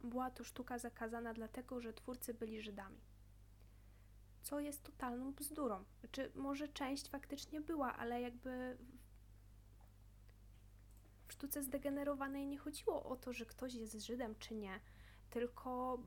była 0.00 0.30
to 0.30 0.44
sztuka 0.44 0.78
zakazana 0.78 1.34
dlatego, 1.34 1.80
że 1.80 1.92
twórcy 1.92 2.34
byli 2.34 2.62
Żydami. 2.62 3.00
Co 4.42 4.60
jest 4.60 4.82
totalną 4.82 5.32
bzdurą. 5.32 5.84
Czy 6.10 6.32
może 6.34 6.68
część 6.68 7.08
faktycznie 7.08 7.60
była, 7.60 7.96
ale 7.96 8.20
jakby 8.20 8.76
sztuce 11.32 11.62
zdegenerowanej 11.62 12.46
nie 12.46 12.58
chodziło 12.58 13.04
o 13.04 13.16
to, 13.16 13.32
że 13.32 13.46
ktoś 13.46 13.74
jest 13.74 14.06
Żydem 14.06 14.34
czy 14.38 14.54
nie, 14.54 14.80
tylko 15.30 15.98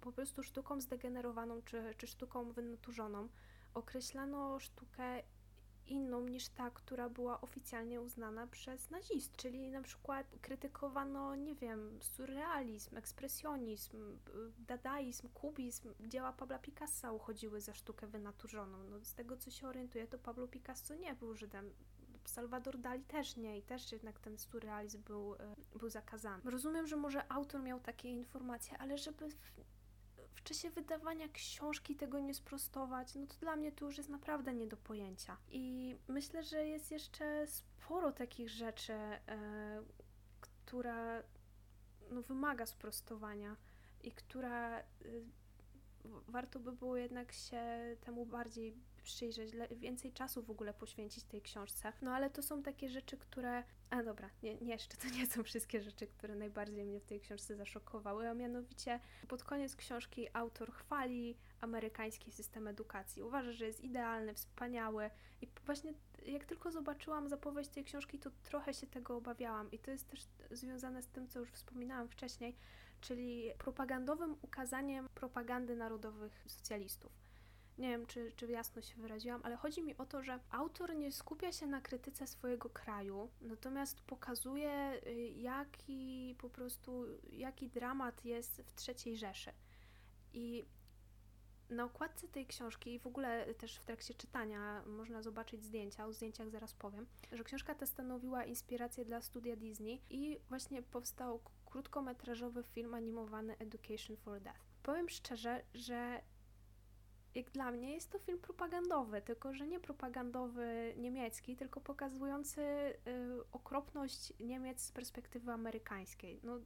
po 0.00 0.12
prostu 0.12 0.42
sztuką 0.42 0.80
zdegenerowaną 0.80 1.62
czy, 1.62 1.94
czy 1.98 2.06
sztuką 2.06 2.52
wynaturzoną 2.52 3.28
określano 3.74 4.60
sztukę 4.60 5.22
inną 5.90 6.28
niż 6.28 6.48
ta, 6.48 6.70
która 6.70 7.08
była 7.08 7.40
oficjalnie 7.40 8.00
uznana 8.00 8.46
przez 8.46 8.90
nazistów. 8.90 9.36
Czyli 9.36 9.70
na 9.70 9.82
przykład 9.82 10.26
krytykowano, 10.40 11.34
nie 11.34 11.54
wiem, 11.54 11.98
surrealizm, 12.02 12.96
ekspresjonizm, 12.96 14.18
dadaizm, 14.58 15.28
kubizm. 15.28 15.94
Dzieła 16.00 16.32
Pabla 16.32 16.58
Picassa 16.58 17.12
uchodziły 17.12 17.60
za 17.60 17.74
sztukę 17.74 18.06
wynaturzoną. 18.06 18.84
No, 18.84 19.04
z 19.04 19.14
tego, 19.14 19.36
co 19.36 19.50
się 19.50 19.68
orientuję, 19.68 20.06
to 20.06 20.18
Pablo 20.18 20.48
Picasso 20.48 20.94
nie 20.94 21.14
był 21.14 21.34
Żydem. 21.34 21.72
Salvador 22.28 22.78
Dali 22.78 23.04
też 23.04 23.36
nie 23.36 23.58
i 23.58 23.62
też 23.62 23.92
jednak 23.92 24.20
ten 24.20 24.38
surrealizm 24.38 25.02
był, 25.02 25.34
e, 25.34 25.38
był 25.78 25.88
zakazany. 25.88 26.50
Rozumiem, 26.50 26.86
że 26.86 26.96
może 26.96 27.32
autor 27.32 27.62
miał 27.62 27.80
takie 27.80 28.10
informacje, 28.10 28.78
ale 28.78 28.98
żeby 28.98 29.28
w, 29.30 29.60
w 30.34 30.42
czasie 30.42 30.70
wydawania 30.70 31.28
książki 31.28 31.96
tego 31.96 32.20
nie 32.20 32.34
sprostować, 32.34 33.14
no 33.14 33.26
to 33.26 33.34
dla 33.40 33.56
mnie 33.56 33.72
to 33.72 33.84
już 33.84 33.98
jest 33.98 34.10
naprawdę 34.10 34.54
nie 34.54 34.66
do 34.66 34.76
pojęcia. 34.76 35.36
I 35.48 35.96
myślę, 36.08 36.42
że 36.42 36.66
jest 36.66 36.90
jeszcze 36.90 37.46
sporo 37.46 38.12
takich 38.12 38.50
rzeczy, 38.50 38.92
e, 38.92 39.18
która 40.40 41.22
no, 42.10 42.22
wymaga 42.22 42.66
sprostowania 42.66 43.56
i 44.02 44.12
która 44.12 44.78
e, 44.78 44.82
warto 46.28 46.60
by 46.60 46.72
było 46.72 46.96
jednak 46.96 47.32
się 47.32 47.62
temu 48.00 48.26
bardziej 48.26 48.76
przyjrzeć, 49.02 49.52
więcej 49.76 50.12
czasu 50.12 50.42
w 50.42 50.50
ogóle 50.50 50.74
poświęcić 50.74 51.24
tej 51.24 51.42
książce. 51.42 51.92
No 52.02 52.14
ale 52.14 52.30
to 52.30 52.42
są 52.42 52.62
takie 52.62 52.88
rzeczy, 52.88 53.16
które. 53.16 53.62
A 53.90 54.02
dobra, 54.02 54.30
nie, 54.42 54.54
nie 54.54 54.72
jeszcze 54.72 54.96
to 54.96 55.08
nie 55.08 55.26
są 55.26 55.42
wszystkie 55.50 55.82
rzeczy, 55.82 56.06
które 56.06 56.36
najbardziej 56.36 56.84
mnie 56.84 57.00
w 57.00 57.04
tej 57.04 57.20
książce 57.20 57.56
zaszokowały, 57.56 58.28
a 58.28 58.34
mianowicie 58.34 59.00
pod 59.28 59.44
koniec 59.44 59.76
książki 59.76 60.28
autor 60.32 60.72
chwali 60.72 61.36
amerykański 61.60 62.32
system 62.32 62.68
edukacji. 62.68 63.22
Uważa, 63.22 63.52
że 63.52 63.66
jest 63.66 63.80
idealny, 63.80 64.34
wspaniały 64.34 65.10
i 65.42 65.48
właśnie 65.66 65.94
jak 66.26 66.44
tylko 66.44 66.70
zobaczyłam 66.70 67.28
zapowiedź 67.28 67.68
tej 67.68 67.84
książki, 67.84 68.18
to 68.18 68.30
trochę 68.42 68.74
się 68.74 68.86
tego 68.86 69.16
obawiałam 69.16 69.70
i 69.70 69.78
to 69.78 69.90
jest 69.90 70.08
też 70.08 70.26
związane 70.50 71.02
z 71.02 71.08
tym, 71.08 71.28
co 71.28 71.38
już 71.38 71.50
wspominałam 71.50 72.08
wcześniej, 72.08 72.56
czyli 73.00 73.50
propagandowym 73.58 74.36
ukazaniem 74.42 75.08
propagandy 75.14 75.76
narodowych 75.76 76.44
socjalistów. 76.46 77.29
Nie 77.78 77.88
wiem, 77.88 78.06
czy, 78.06 78.32
czy 78.36 78.46
jasno 78.46 78.82
się 78.82 78.96
wyraziłam, 78.96 79.40
ale 79.44 79.56
chodzi 79.56 79.82
mi 79.82 79.96
o 79.96 80.06
to, 80.06 80.22
że 80.22 80.38
autor 80.50 80.96
nie 80.96 81.12
skupia 81.12 81.52
się 81.52 81.66
na 81.66 81.80
krytyce 81.80 82.26
swojego 82.26 82.70
kraju, 82.70 83.30
natomiast 83.40 84.00
pokazuje, 84.00 85.00
y, 85.06 85.28
jaki 85.28 86.34
po 86.38 86.50
prostu, 86.50 87.04
jaki 87.32 87.68
dramat 87.68 88.24
jest 88.24 88.62
w 88.62 88.88
III 88.88 89.16
Rzeszy. 89.16 89.52
I 90.32 90.64
na 91.70 91.84
okładce 91.84 92.28
tej 92.28 92.46
książki 92.46 92.94
i 92.94 92.98
w 92.98 93.06
ogóle 93.06 93.54
też 93.54 93.76
w 93.76 93.84
trakcie 93.84 94.14
czytania 94.14 94.82
można 94.86 95.22
zobaczyć 95.22 95.64
zdjęcia, 95.64 96.06
o 96.06 96.12
zdjęciach 96.12 96.50
zaraz 96.50 96.74
powiem, 96.74 97.06
że 97.32 97.44
książka 97.44 97.74
ta 97.74 97.86
stanowiła 97.86 98.44
inspirację 98.44 99.04
dla 99.04 99.20
studia 99.20 99.56
Disney 99.56 100.02
i 100.10 100.38
właśnie 100.48 100.82
powstał 100.82 101.40
krótkometrażowy 101.66 102.62
film 102.62 102.94
animowany 102.94 103.58
Education 103.58 104.16
for 104.16 104.40
Death. 104.40 104.60
Powiem 104.82 105.08
szczerze, 105.08 105.62
że 105.74 106.20
jak 107.34 107.50
dla 107.50 107.70
mnie 107.70 107.92
jest 107.92 108.10
to 108.10 108.18
film 108.18 108.38
propagandowy, 108.38 109.22
tylko 109.22 109.54
że 109.54 109.66
nie 109.66 109.80
propagandowy 109.80 110.94
niemiecki, 110.96 111.56
tylko 111.56 111.80
pokazujący 111.80 112.60
y, 112.60 112.94
okropność 113.52 114.32
Niemiec 114.40 114.80
z 114.82 114.92
perspektywy 114.92 115.52
amerykańskiej. 115.52 116.40
No, 116.42 116.58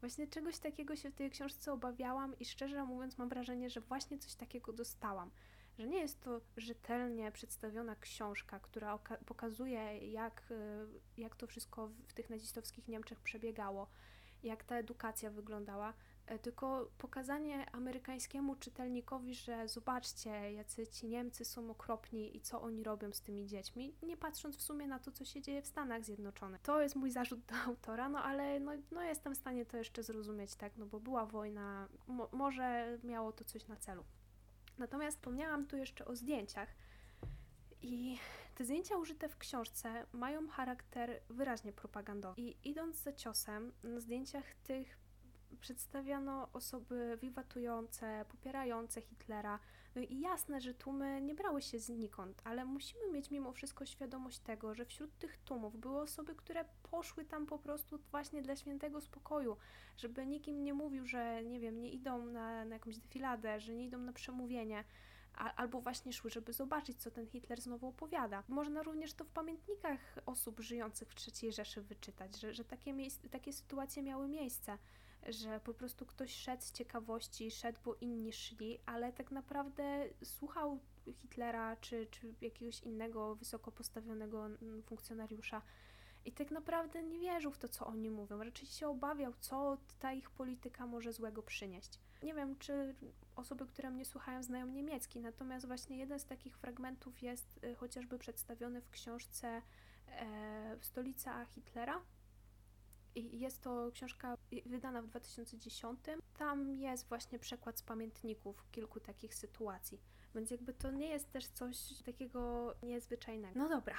właśnie 0.00 0.26
czegoś 0.26 0.58
takiego 0.58 0.96
się 0.96 1.10
w 1.10 1.14
tej 1.14 1.30
książce 1.30 1.72
obawiałam 1.72 2.38
i 2.38 2.44
szczerze 2.44 2.84
mówiąc 2.84 3.18
mam 3.18 3.28
wrażenie, 3.28 3.70
że 3.70 3.80
właśnie 3.80 4.18
coś 4.18 4.34
takiego 4.34 4.72
dostałam. 4.72 5.30
Że 5.78 5.86
nie 5.86 5.98
jest 5.98 6.20
to 6.20 6.40
rzetelnie 6.56 7.32
przedstawiona 7.32 7.96
książka, 7.96 8.60
która 8.60 8.98
pokazuje, 9.26 9.98
jak, 9.98 10.42
y, 10.50 11.20
jak 11.20 11.36
to 11.36 11.46
wszystko 11.46 11.88
w 12.06 12.12
tych 12.12 12.30
nazistowskich 12.30 12.88
Niemczech 12.88 13.20
przebiegało, 13.20 13.88
jak 14.42 14.64
ta 14.64 14.76
edukacja 14.76 15.30
wyglądała, 15.30 15.94
tylko 16.42 16.90
pokazanie 16.98 17.70
amerykańskiemu 17.70 18.56
czytelnikowi, 18.56 19.34
że 19.34 19.68
zobaczcie, 19.68 20.52
jacy 20.52 20.86
ci 20.86 21.06
Niemcy 21.06 21.44
są 21.44 21.70
okropni 21.70 22.36
i 22.36 22.40
co 22.40 22.62
oni 22.62 22.84
robią 22.84 23.12
z 23.12 23.20
tymi 23.20 23.46
dziećmi, 23.46 23.94
nie 24.02 24.16
patrząc 24.16 24.56
w 24.56 24.62
sumie 24.62 24.86
na 24.86 24.98
to, 24.98 25.12
co 25.12 25.24
się 25.24 25.42
dzieje 25.42 25.62
w 25.62 25.66
Stanach 25.66 26.04
Zjednoczonych. 26.04 26.62
To 26.62 26.82
jest 26.82 26.96
mój 26.96 27.10
zarzut 27.10 27.40
do 27.44 27.54
autora, 27.54 28.08
no 28.08 28.22
ale 28.22 28.60
no, 28.60 28.72
no 28.90 29.02
jestem 29.02 29.34
w 29.34 29.38
stanie 29.38 29.66
to 29.66 29.76
jeszcze 29.76 30.02
zrozumieć, 30.02 30.54
tak, 30.54 30.76
no 30.76 30.86
bo 30.86 31.00
była 31.00 31.26
wojna, 31.26 31.88
mo 32.06 32.28
może 32.32 32.98
miało 33.04 33.32
to 33.32 33.44
coś 33.44 33.66
na 33.66 33.76
celu. 33.76 34.04
Natomiast 34.78 35.16
wspomniałam 35.16 35.66
tu 35.66 35.76
jeszcze 35.76 36.04
o 36.04 36.16
zdjęciach 36.16 36.68
i 37.82 38.18
te 38.54 38.64
zdjęcia 38.64 38.96
użyte 38.96 39.28
w 39.28 39.36
książce 39.36 40.06
mają 40.12 40.48
charakter 40.48 41.20
wyraźnie 41.28 41.72
propagandowy. 41.72 42.40
I 42.40 42.56
idąc 42.64 42.96
za 42.96 43.12
ciosem, 43.12 43.72
na 43.82 44.00
zdjęciach 44.00 44.54
tych 44.54 45.03
przedstawiano 45.56 46.48
osoby 46.52 47.18
wiwatujące, 47.22 48.24
popierające 48.28 49.00
Hitlera. 49.00 49.58
No 49.94 50.02
i 50.02 50.20
jasne, 50.20 50.60
że 50.60 50.74
tłumy 50.74 51.20
nie 51.20 51.34
brały 51.34 51.62
się 51.62 51.78
znikąd, 51.78 52.42
ale 52.44 52.64
musimy 52.64 53.10
mieć 53.12 53.30
mimo 53.30 53.52
wszystko 53.52 53.86
świadomość 53.86 54.38
tego, 54.38 54.74
że 54.74 54.84
wśród 54.84 55.18
tych 55.18 55.36
tłumów 55.36 55.76
były 55.76 56.00
osoby, 56.00 56.34
które 56.34 56.64
poszły 56.90 57.24
tam 57.24 57.46
po 57.46 57.58
prostu 57.58 57.98
właśnie 58.10 58.42
dla 58.42 58.56
świętego 58.56 59.00
spokoju, 59.00 59.56
żeby 59.96 60.26
nikim 60.26 60.64
nie 60.64 60.74
mówił, 60.74 61.06
że 61.06 61.44
nie 61.44 61.60
wiem, 61.60 61.80
nie 61.80 61.90
idą 61.90 62.26
na, 62.26 62.64
na 62.64 62.74
jakąś 62.74 62.98
defiladę, 62.98 63.60
że 63.60 63.74
nie 63.74 63.84
idą 63.84 63.98
na 63.98 64.12
przemówienie 64.12 64.84
albo 65.34 65.80
właśnie 65.80 66.12
szły, 66.12 66.30
żeby 66.30 66.52
zobaczyć, 66.52 67.02
co 67.02 67.10
ten 67.10 67.26
Hitler 67.26 67.60
znowu 67.60 67.88
opowiada. 67.88 68.42
Można 68.48 68.82
również 68.82 69.14
to 69.14 69.24
w 69.24 69.30
pamiętnikach 69.30 70.00
osób 70.26 70.60
żyjących 70.60 71.08
w 71.08 71.14
III 71.42 71.52
Rzeszy 71.52 71.82
wyczytać, 71.82 72.40
że, 72.40 72.54
że 72.54 72.64
takie, 72.64 72.94
takie 73.30 73.52
sytuacje 73.52 74.02
miały 74.02 74.28
miejsce, 74.28 74.78
że 75.26 75.60
po 75.60 75.74
prostu 75.74 76.06
ktoś 76.06 76.34
szedł 76.34 76.62
z 76.62 76.72
ciekawości, 76.72 77.50
szedł, 77.50 77.80
bo 77.84 77.94
inni 77.94 78.32
szli, 78.32 78.78
ale 78.86 79.12
tak 79.12 79.30
naprawdę 79.30 80.08
słuchał 80.24 80.80
Hitlera 81.12 81.76
czy, 81.76 82.06
czy 82.10 82.34
jakiegoś 82.40 82.80
innego 82.80 83.34
wysoko 83.34 83.72
postawionego 83.72 84.48
funkcjonariusza 84.86 85.62
i 86.24 86.32
tak 86.32 86.50
naprawdę 86.50 87.02
nie 87.02 87.18
wierzył 87.18 87.52
w 87.52 87.58
to, 87.58 87.68
co 87.68 87.86
oni 87.86 88.10
mówią. 88.10 88.44
Raczej 88.44 88.66
się 88.66 88.88
obawiał, 88.88 89.32
co 89.40 89.78
ta 89.98 90.12
ich 90.12 90.30
polityka 90.30 90.86
może 90.86 91.12
złego 91.12 91.42
przynieść. 91.42 92.00
Nie 92.22 92.34
wiem, 92.34 92.58
czy 92.58 92.94
osoby, 93.36 93.66
które 93.66 93.90
mnie 93.90 94.04
słuchają, 94.04 94.42
znają 94.42 94.66
niemiecki, 94.66 95.20
natomiast 95.20 95.66
właśnie 95.66 95.96
jeden 95.98 96.18
z 96.18 96.24
takich 96.24 96.58
fragmentów 96.58 97.22
jest 97.22 97.64
y, 97.64 97.74
chociażby 97.74 98.18
przedstawiony 98.18 98.80
w 98.80 98.90
książce 98.90 99.62
e, 100.08 100.76
Stolica 100.80 101.44
Hitlera. 101.44 102.00
I 103.14 103.40
jest 103.40 103.62
to 103.62 103.90
książka 103.92 104.36
wydana 104.66 105.02
w 105.02 105.06
2010. 105.06 106.00
Tam 106.38 106.70
jest 106.70 107.08
właśnie 107.08 107.38
przekład 107.38 107.78
z 107.78 107.82
pamiętników 107.82 108.70
kilku 108.70 109.00
takich 109.00 109.34
sytuacji. 109.34 110.00
Więc 110.34 110.50
jakby 110.50 110.74
to 110.74 110.90
nie 110.90 111.08
jest 111.08 111.30
też 111.30 111.46
coś 111.46 111.76
takiego 112.04 112.74
niezwyczajnego. 112.82 113.58
No 113.58 113.68
dobra, 113.68 113.94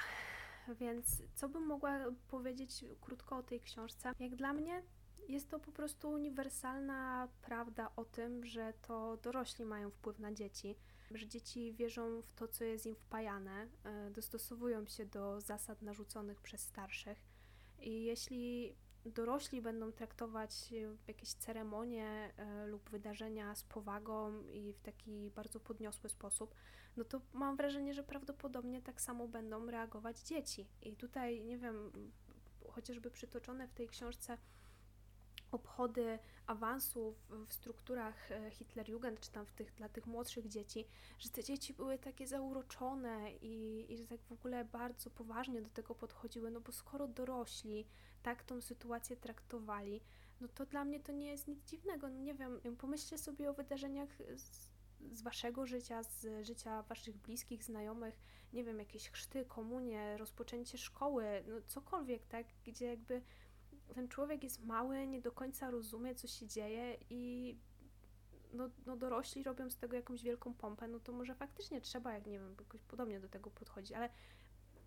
więc 0.80 1.22
co 1.34 1.48
bym 1.48 1.66
mogła 1.66 1.98
powiedzieć 2.28 2.84
krótko 3.00 3.36
o 3.36 3.42
tej 3.42 3.60
książce? 3.60 4.12
Jak 4.18 4.36
dla 4.36 4.52
mnie 4.52 4.82
jest 5.28 5.50
to 5.50 5.60
po 5.60 5.72
prostu 5.72 6.10
uniwersalna 6.10 7.28
prawda 7.42 7.90
o 7.96 8.04
tym, 8.04 8.44
że 8.44 8.72
to 8.82 9.16
dorośli 9.16 9.64
mają 9.64 9.90
wpływ 9.90 10.18
na 10.18 10.32
dzieci, 10.32 10.76
że 11.10 11.26
dzieci 11.26 11.74
wierzą 11.74 12.22
w 12.22 12.32
to, 12.32 12.48
co 12.48 12.64
jest 12.64 12.86
im 12.86 12.94
wpajane, 12.94 13.68
e, 13.84 14.10
dostosowują 14.10 14.86
się 14.86 15.06
do 15.06 15.40
zasad 15.40 15.82
narzuconych 15.82 16.40
przez 16.40 16.60
starszych. 16.60 17.18
I 17.78 18.04
jeśli 18.04 18.76
dorośli 19.04 19.62
będą 19.62 19.92
traktować 19.92 20.74
jakieś 21.08 21.32
ceremonie 21.32 22.34
e, 22.36 22.66
lub 22.66 22.90
wydarzenia 22.90 23.54
z 23.54 23.62
powagą 23.64 24.42
i 24.42 24.72
w 24.72 24.80
taki 24.80 25.30
bardzo 25.30 25.60
podniosły 25.60 26.10
sposób, 26.10 26.54
no 26.96 27.04
to 27.04 27.20
mam 27.32 27.56
wrażenie, 27.56 27.94
że 27.94 28.02
prawdopodobnie 28.02 28.82
tak 28.82 29.00
samo 29.00 29.28
będą 29.28 29.66
reagować 29.66 30.20
dzieci. 30.20 30.66
I 30.82 30.96
tutaj, 30.96 31.44
nie 31.44 31.58
wiem, 31.58 31.92
chociażby 32.68 33.10
przytoczone 33.10 33.68
w 33.68 33.74
tej 33.74 33.88
książce 33.88 34.38
obchody 35.56 36.18
awansów 36.46 37.14
w 37.46 37.52
strukturach 37.52 38.32
e, 38.32 38.50
Hitlerjugend, 38.50 39.20
czy 39.20 39.30
tam 39.30 39.46
w 39.46 39.52
tych, 39.52 39.74
dla 39.74 39.88
tych 39.88 40.06
młodszych 40.06 40.48
dzieci, 40.48 40.86
że 41.18 41.28
te 41.28 41.44
dzieci 41.44 41.74
były 41.74 41.98
takie 41.98 42.26
zauroczone 42.26 43.32
i, 43.32 43.86
i 43.92 43.96
że 43.96 44.06
tak 44.06 44.20
w 44.20 44.32
ogóle 44.32 44.64
bardzo 44.64 45.10
poważnie 45.10 45.62
do 45.62 45.70
tego 45.70 45.94
podchodziły, 45.94 46.50
no 46.50 46.60
bo 46.60 46.72
skoro 46.72 47.08
dorośli 47.08 47.86
tak 48.22 48.44
tą 48.44 48.60
sytuację 48.60 49.16
traktowali, 49.16 50.00
no 50.40 50.48
to 50.48 50.66
dla 50.66 50.84
mnie 50.84 51.00
to 51.00 51.12
nie 51.12 51.30
jest 51.30 51.48
nic 51.48 51.64
dziwnego. 51.64 52.08
No 52.08 52.18
nie 52.18 52.34
wiem, 52.34 52.60
pomyślcie 52.78 53.18
sobie 53.18 53.50
o 53.50 53.54
wydarzeniach 53.54 54.08
z, 54.36 54.70
z 55.12 55.22
waszego 55.22 55.66
życia, 55.66 56.02
z 56.02 56.46
życia 56.46 56.82
waszych 56.82 57.16
bliskich, 57.16 57.64
znajomych, 57.64 58.20
nie 58.52 58.64
wiem, 58.64 58.78
jakieś 58.78 59.10
chrzty, 59.10 59.44
komunie, 59.44 60.16
rozpoczęcie 60.16 60.78
szkoły, 60.78 61.24
no 61.46 61.56
cokolwiek, 61.66 62.26
tak, 62.26 62.46
gdzie 62.64 62.86
jakby 62.86 63.22
ten 63.94 64.08
człowiek 64.08 64.44
jest 64.44 64.64
mały, 64.64 65.06
nie 65.06 65.20
do 65.20 65.32
końca 65.32 65.70
rozumie, 65.70 66.14
co 66.14 66.28
się 66.28 66.46
dzieje 66.46 66.96
i 67.10 67.56
no, 68.52 68.70
no 68.86 68.96
dorośli 68.96 69.42
robią 69.42 69.70
z 69.70 69.76
tego 69.76 69.96
jakąś 69.96 70.22
wielką 70.22 70.54
pompę, 70.54 70.88
no 70.88 71.00
to 71.00 71.12
może 71.12 71.34
faktycznie 71.34 71.80
trzeba, 71.80 72.12
jak 72.12 72.26
nie 72.26 72.38
wiem, 72.38 72.56
jakoś 72.60 72.82
podobnie 72.82 73.20
do 73.20 73.28
tego 73.28 73.50
podchodzić, 73.50 73.92
ale 73.92 74.08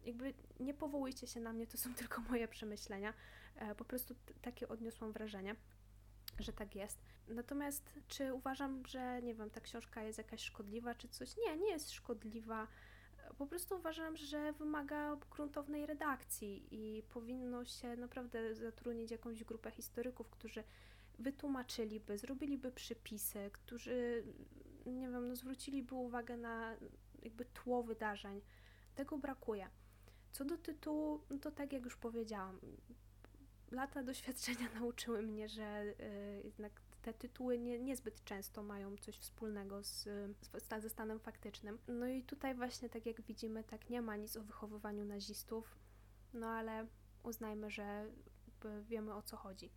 jakby 0.05 0.33
nie 0.59 0.73
powołujcie 0.73 1.27
się 1.27 1.39
na 1.39 1.53
mnie, 1.53 1.67
to 1.67 1.77
są 1.77 1.93
tylko 2.05 2.21
moje 2.21 2.47
przemyślenia. 2.47 3.13
E, 3.55 3.75
po 3.75 3.85
prostu 3.85 4.15
takie 4.41 4.67
odniosłam 4.67 5.11
wrażenie, 5.11 5.55
że 6.39 6.53
tak 6.53 6.75
jest. 6.75 7.01
Natomiast 7.27 7.99
czy 8.07 8.33
uważam, 8.33 8.85
że 8.87 9.21
nie 9.21 9.35
wiem, 9.35 9.49
ta 9.49 9.61
książka 9.61 10.03
jest 10.03 10.17
jakaś 10.17 10.41
szkodliwa 10.41 10.95
czy 10.95 11.07
coś? 11.07 11.37
Nie, 11.37 11.57
nie 11.57 11.69
jest 11.69 11.91
szkodliwa. 11.91 12.67
Po 13.37 13.47
prostu 13.47 13.75
uważam, 13.75 14.17
że 14.17 14.53
wymaga 14.53 15.17
gruntownej 15.31 15.85
redakcji 15.85 16.67
i 16.71 17.03
powinno 17.03 17.65
się 17.65 17.95
naprawdę 17.95 18.55
zatrudnić 18.55 19.11
jakąś 19.11 19.43
grupę 19.43 19.71
historyków, 19.71 20.29
którzy 20.29 20.63
wytłumaczyliby, 21.19 22.17
zrobiliby 22.17 22.71
przypisy, 22.71 23.49
którzy, 23.53 24.23
nie 24.85 25.09
wiem, 25.09 25.27
no 25.27 25.35
zwróciliby 25.35 25.95
uwagę 25.95 26.37
na 26.37 26.75
jakby 27.23 27.45
tło 27.45 27.83
wydarzeń. 27.83 28.41
Tego 28.95 29.17
brakuje. 29.17 29.69
Co 30.31 30.45
do 30.45 30.57
tytułu, 30.57 31.21
no 31.29 31.37
to 31.37 31.51
tak 31.51 31.73
jak 31.73 31.83
już 31.85 31.97
powiedziałam, 31.97 32.59
lata 33.71 34.03
doświadczenia 34.03 34.69
nauczyły 34.79 35.21
mnie, 35.21 35.49
że 35.49 35.83
y, 35.83 36.41
jednak 36.43 36.81
te 37.01 37.13
tytuły 37.13 37.59
nie, 37.59 37.79
niezbyt 37.79 38.23
często 38.23 38.63
mają 38.63 38.97
coś 38.97 39.17
wspólnego 39.17 39.83
z, 39.83 40.03
z, 40.03 40.81
ze 40.81 40.89
stanem 40.89 41.19
faktycznym. 41.19 41.77
No 41.87 42.07
i 42.07 42.23
tutaj 42.23 42.55
właśnie, 42.55 42.89
tak 42.89 43.05
jak 43.05 43.21
widzimy, 43.21 43.63
tak 43.63 43.89
nie 43.89 44.01
ma 44.01 44.15
nic 44.15 44.37
o 44.37 44.43
wychowywaniu 44.43 45.05
nazistów, 45.05 45.75
no 46.33 46.47
ale 46.47 46.87
uznajmy, 47.23 47.71
że 47.71 48.09
wiemy 48.81 49.13
o 49.13 49.21
co 49.21 49.37
chodzi. 49.37 49.71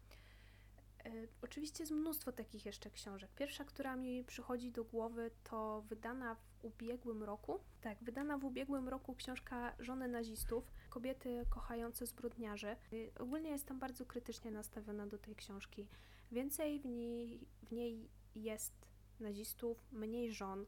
E, 1.05 1.11
oczywiście 1.43 1.83
jest 1.83 1.93
mnóstwo 1.93 2.33
takich 2.33 2.67
jeszcze 2.67 2.91
książek. 2.91 3.31
Pierwsza, 3.35 3.65
która 3.65 3.97
mi 3.97 4.25
przychodzi 4.25 4.73
do 4.73 4.85
głowy, 4.85 5.31
to 5.45 5.83
wydana 5.89 6.35
w 6.35 6.65
ubiegłym 6.65 7.23
roku. 7.23 7.61
Tak, 7.81 7.99
wydana 8.03 8.39
w 8.39 8.45
ubiegłym 8.45 8.89
roku 8.89 9.15
książka 9.15 9.75
Żony 9.79 10.09
nazistów, 10.09 10.73
kobiety 10.91 11.47
kochające 11.51 12.07
zbrodniarzy. 12.07 12.69
E, 12.69 12.77
ogólnie 13.19 13.51
jestem 13.51 13.79
bardzo 13.79 14.07
krytycznie 14.07 14.51
nastawiona 14.51 15.07
do 15.07 15.19
tej 15.19 15.37
książki. 15.37 15.87
Więcej 16.33 16.81
w 16.81 16.85
niej, 16.85 17.41
w 17.63 17.73
niej 17.73 18.09
jest 18.35 18.73
nazistów, 19.21 19.93
mniej 19.93 20.33
żon. 20.33 20.67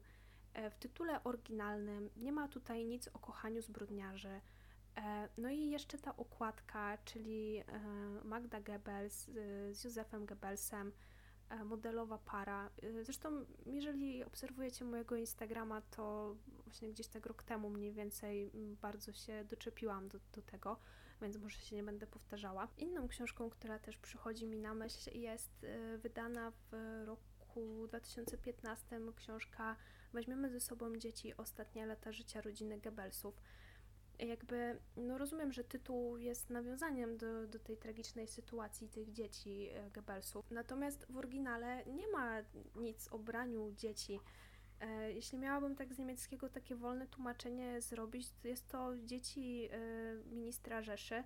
E, 0.53 0.69
w 0.69 0.75
tytule 0.75 1.23
oryginalnym 1.23 2.09
nie 2.17 2.31
ma 2.31 2.47
tutaj 2.47 2.85
nic 2.85 3.07
o 3.07 3.19
kochaniu 3.19 3.61
zbrodniarzy. 3.61 4.41
E, 4.97 5.29
no 5.37 5.49
i 5.49 5.69
jeszcze 5.69 5.97
ta 5.97 6.17
okładka, 6.17 6.97
czyli 7.05 7.57
e, 7.57 7.63
Magda 8.23 8.61
Goebbels 8.61 9.29
z 9.71 9.83
Józefem 9.83 10.25
Goebbelsem, 10.25 10.91
modelowa 11.65 12.17
para. 12.17 12.69
Zresztą, 13.01 13.45
jeżeli 13.65 14.23
obserwujecie 14.23 14.85
mojego 14.85 15.15
Instagrama, 15.15 15.81
to 15.81 16.35
właśnie 16.63 16.89
gdzieś 16.89 17.07
tak 17.07 17.25
rok 17.25 17.43
temu 17.43 17.69
mniej 17.69 17.91
więcej 17.91 18.51
bardzo 18.81 19.13
się 19.13 19.45
doczepiłam 19.45 20.07
do, 20.07 20.19
do 20.33 20.41
tego 20.41 20.79
więc 21.21 21.37
może 21.37 21.59
się 21.59 21.75
nie 21.75 21.83
będę 21.83 22.07
powtarzała. 22.07 22.67
Inną 22.77 23.07
książką, 23.07 23.49
która 23.49 23.79
też 23.79 23.97
przychodzi 23.97 24.45
mi 24.45 24.57
na 24.57 24.73
myśl, 24.73 25.17
jest 25.17 25.63
y, 25.63 25.97
wydana 25.97 26.51
w 26.71 27.03
roku 27.05 27.87
2015 27.87 28.99
książka 29.15 29.75
Weźmiemy 30.15 30.49
ze 30.49 30.59
sobą 30.59 30.95
dzieci 30.95 31.37
ostatnie 31.37 31.85
lata 31.85 32.11
życia 32.11 32.41
rodziny 32.41 32.79
Goebbelsów. 32.79 33.41
Jakby, 34.19 34.79
no 34.97 35.17
rozumiem, 35.17 35.51
że 35.51 35.63
tytuł 35.63 36.17
jest 36.17 36.49
nawiązaniem 36.49 37.17
do, 37.17 37.47
do 37.47 37.59
tej 37.59 37.77
tragicznej 37.77 38.27
sytuacji 38.27 38.89
tych 38.89 39.11
dzieci 39.11 39.69
y, 39.69 39.91
Goebbelsów. 39.91 40.45
Natomiast 40.51 41.05
w 41.09 41.17
oryginale 41.17 41.85
nie 41.85 42.07
ma 42.07 42.41
nic 42.75 43.07
o 43.07 43.19
braniu 43.19 43.71
dzieci 43.71 44.19
jeśli 45.13 45.37
miałabym 45.37 45.75
tak 45.75 45.93
z 45.93 45.97
niemieckiego 45.97 46.49
takie 46.49 46.75
wolne 46.75 47.07
tłumaczenie 47.07 47.81
zrobić, 47.81 48.31
to 48.41 48.47
jest 48.47 48.67
to 48.67 48.97
dzieci 48.97 49.69
e, 49.71 49.77
ministra 50.25 50.81
Rzeszy, 50.81 51.23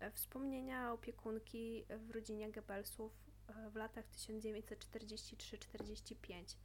e, 0.00 0.10
wspomnienia 0.10 0.92
opiekunki 0.92 1.84
w 1.98 2.10
rodzinie 2.10 2.52
Goebbelsów 2.52 3.12
w 3.70 3.76
latach 3.76 4.04
1943-45. 4.10 6.56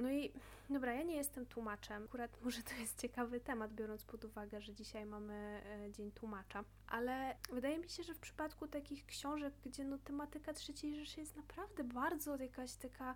No 0.00 0.12
i 0.12 0.32
dobra, 0.70 0.94
ja 0.94 1.02
nie 1.02 1.16
jestem 1.16 1.46
tłumaczem. 1.46 2.04
Akurat 2.04 2.36
może 2.44 2.62
to 2.62 2.74
jest 2.74 3.00
ciekawy 3.00 3.40
temat, 3.40 3.74
biorąc 3.74 4.04
pod 4.04 4.24
uwagę, 4.24 4.60
że 4.60 4.74
dzisiaj 4.74 5.06
mamy 5.06 5.62
Dzień 5.90 6.12
Tłumacza. 6.12 6.64
Ale 6.86 7.36
wydaje 7.52 7.78
mi 7.78 7.88
się, 7.88 8.02
że 8.02 8.14
w 8.14 8.18
przypadku 8.18 8.68
takich 8.68 9.06
książek, 9.06 9.54
gdzie 9.64 9.84
no 9.84 9.98
tematyka 9.98 10.52
III 10.52 10.96
Rzeszy 10.96 11.20
jest 11.20 11.36
naprawdę 11.36 11.84
bardzo 11.84 12.36
jakaś 12.36 12.74
taka 12.74 13.14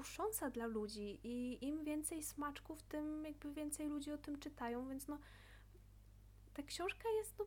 kusząca 0.00 0.50
dla 0.50 0.66
ludzi 0.66 1.20
i 1.24 1.64
im 1.66 1.84
więcej 1.84 2.22
smaczków, 2.22 2.82
tym 2.82 3.24
jakby 3.24 3.52
więcej 3.52 3.88
ludzi 3.88 4.12
o 4.12 4.18
tym 4.18 4.38
czytają, 4.38 4.88
więc 4.88 5.08
no 5.08 5.18
ta 6.54 6.62
książka 6.62 7.08
jest 7.18 7.38
no 7.38 7.46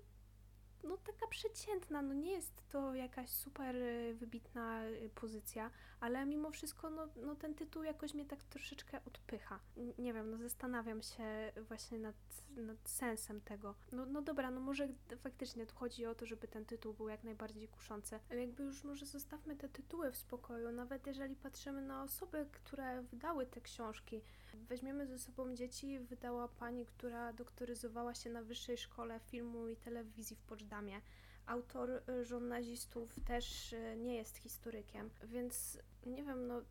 no 0.84 0.98
taka 0.98 1.28
przeciętna, 1.28 2.02
no 2.02 2.13
nie 2.13 2.32
jest 2.32 2.63
to 2.69 2.96
jakaś 2.96 3.30
super 3.30 3.76
y, 3.76 4.13
wybitna 4.13 4.86
y, 4.86 5.10
pozycja, 5.15 5.72
ale 6.00 6.26
mimo 6.26 6.52
wszystko 6.52 6.89
no, 6.89 7.08
no 7.15 7.36
ten 7.36 7.56
tytuł 7.56 7.84
jakoś 7.84 8.13
mnie 8.13 8.26
tak 8.26 8.43
troszeczkę 8.43 9.00
odpycha. 9.06 9.60
Nie 9.98 10.13
wiem, 10.13 10.32
no 10.32 10.38
zastanawiam 10.38 11.02
się 11.02 11.52
właśnie 11.67 12.00
nad, 12.00 12.15
nad 12.56 12.89
sensem 12.89 13.41
tego. 13.41 13.76
No, 13.91 14.06
no 14.06 14.22
dobra, 14.22 14.52
no 14.52 14.60
może 14.60 14.88
faktycznie 15.17 15.65
tu 15.65 15.76
chodzi 15.76 16.06
o 16.06 16.15
to, 16.15 16.26
żeby 16.26 16.48
ten 16.48 16.65
tytuł 16.65 16.93
był 16.93 17.10
jak 17.10 17.24
najbardziej 17.24 17.67
kuszący, 17.67 18.19
ale 18.30 18.41
jakby 18.41 18.63
już 18.63 18.84
może 18.84 19.06
zostawmy 19.06 19.56
te 19.56 19.69
tytuły 19.69 20.12
w 20.12 20.17
spokoju, 20.17 20.72
nawet 20.72 21.08
jeżeli 21.08 21.36
patrzymy 21.36 21.82
na 21.82 22.04
osoby, 22.04 22.48
które 22.52 23.02
wydały 23.02 23.46
te 23.46 23.62
książki. 23.62 24.22
Weźmiemy 24.54 25.08
ze 25.08 25.20
sobą 25.20 25.56
dzieci, 25.56 26.00
wydała 26.00 26.48
pani, 26.48 26.86
która 26.86 27.34
doktoryzowała 27.34 28.16
się 28.16 28.30
na 28.30 28.44
Wyższej 28.44 28.78
Szkole 28.78 29.20
Filmu 29.20 29.68
i 29.68 29.76
Telewizji 29.76 30.36
w 30.36 30.42
Poczdamie. 30.42 31.02
Autor 31.46 32.04
żon 32.22 32.48
nazistów 32.48 33.16
też 33.26 33.74
y, 33.74 33.96
nie 33.98 34.16
jest 34.16 34.38
historykiem, 34.38 35.10
więc 35.24 35.78
nie 36.06 36.24
wiem, 36.24 36.48
no 36.48 36.62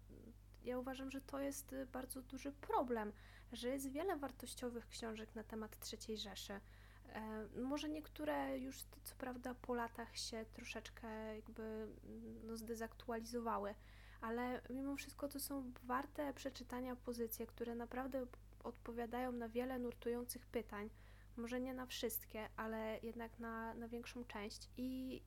ja 0.64 0.78
uważam, 0.78 1.10
że 1.10 1.20
to 1.20 1.40
jest 1.40 1.72
y, 1.72 1.86
bardzo 1.86 2.22
duży 2.22 2.52
problem, 2.52 3.12
że 3.52 3.68
jest 3.68 3.90
wiele 3.90 4.16
wartościowych 4.16 4.88
książek 4.88 5.34
na 5.34 5.44
temat 5.44 5.76
III 5.92 6.18
Rzeszy. 6.18 6.60
E, 7.12 7.46
może 7.62 7.88
niektóre 7.88 8.58
już 8.58 8.84
co 9.02 9.14
prawda 9.14 9.54
po 9.54 9.74
latach 9.74 10.16
się 10.16 10.44
troszeczkę 10.52 11.36
jakby 11.36 11.62
mm, 11.62 12.46
no, 12.46 12.56
zdezaktualizowały, 12.56 13.74
ale 14.22 14.60
mimo 14.70 14.96
wszystko 14.96 15.28
to 15.28 15.40
są 15.40 15.72
warte 15.82 16.34
przeczytania 16.34 16.96
pozycje, 16.96 17.46
które 17.46 17.74
naprawdę 17.74 18.26
odpowiadają 18.64 19.32
na 19.32 19.48
wiele 19.48 19.78
nurtujących 19.78 20.46
pytań. 20.46 20.90
Może 21.36 21.60
nie 21.60 21.74
na 21.74 21.86
wszystkie, 21.86 22.48
ale 22.56 22.98
jednak 23.02 23.38
na, 23.38 23.74
na 23.74 23.88
większą 23.88 24.24
część. 24.24 24.68
I 24.76 25.22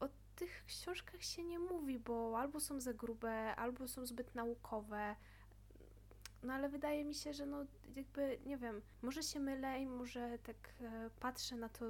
o 0.00 0.08
tych 0.36 0.64
książkach 0.66 1.22
się 1.22 1.44
nie 1.44 1.58
mówi, 1.58 1.98
bo 1.98 2.38
albo 2.38 2.60
są 2.60 2.80
za 2.80 2.94
grube, 2.94 3.56
albo 3.56 3.88
są 3.88 4.06
zbyt 4.06 4.34
naukowe. 4.34 5.16
No 6.42 6.52
ale 6.52 6.68
wydaje 6.68 7.04
mi 7.04 7.14
się, 7.14 7.32
że 7.32 7.46
no 7.46 7.64
jakby, 7.96 8.38
nie 8.46 8.56
wiem, 8.56 8.82
może 9.02 9.22
się 9.22 9.40
mylę 9.40 9.80
i 9.80 9.86
może 9.86 10.38
tak 10.38 10.56
e, 10.80 11.10
patrzę 11.20 11.56
na 11.56 11.68
to, 11.68 11.84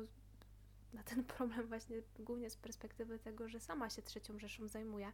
na 0.92 1.02
ten 1.02 1.24
problem 1.36 1.66
właśnie 1.66 1.96
głównie 2.18 2.50
z 2.50 2.56
perspektywy 2.56 3.18
tego, 3.18 3.48
że 3.48 3.60
sama 3.60 3.90
się 3.90 4.02
trzecią 4.02 4.38
Rzeszą 4.38 4.68
zajmuję 4.68 5.12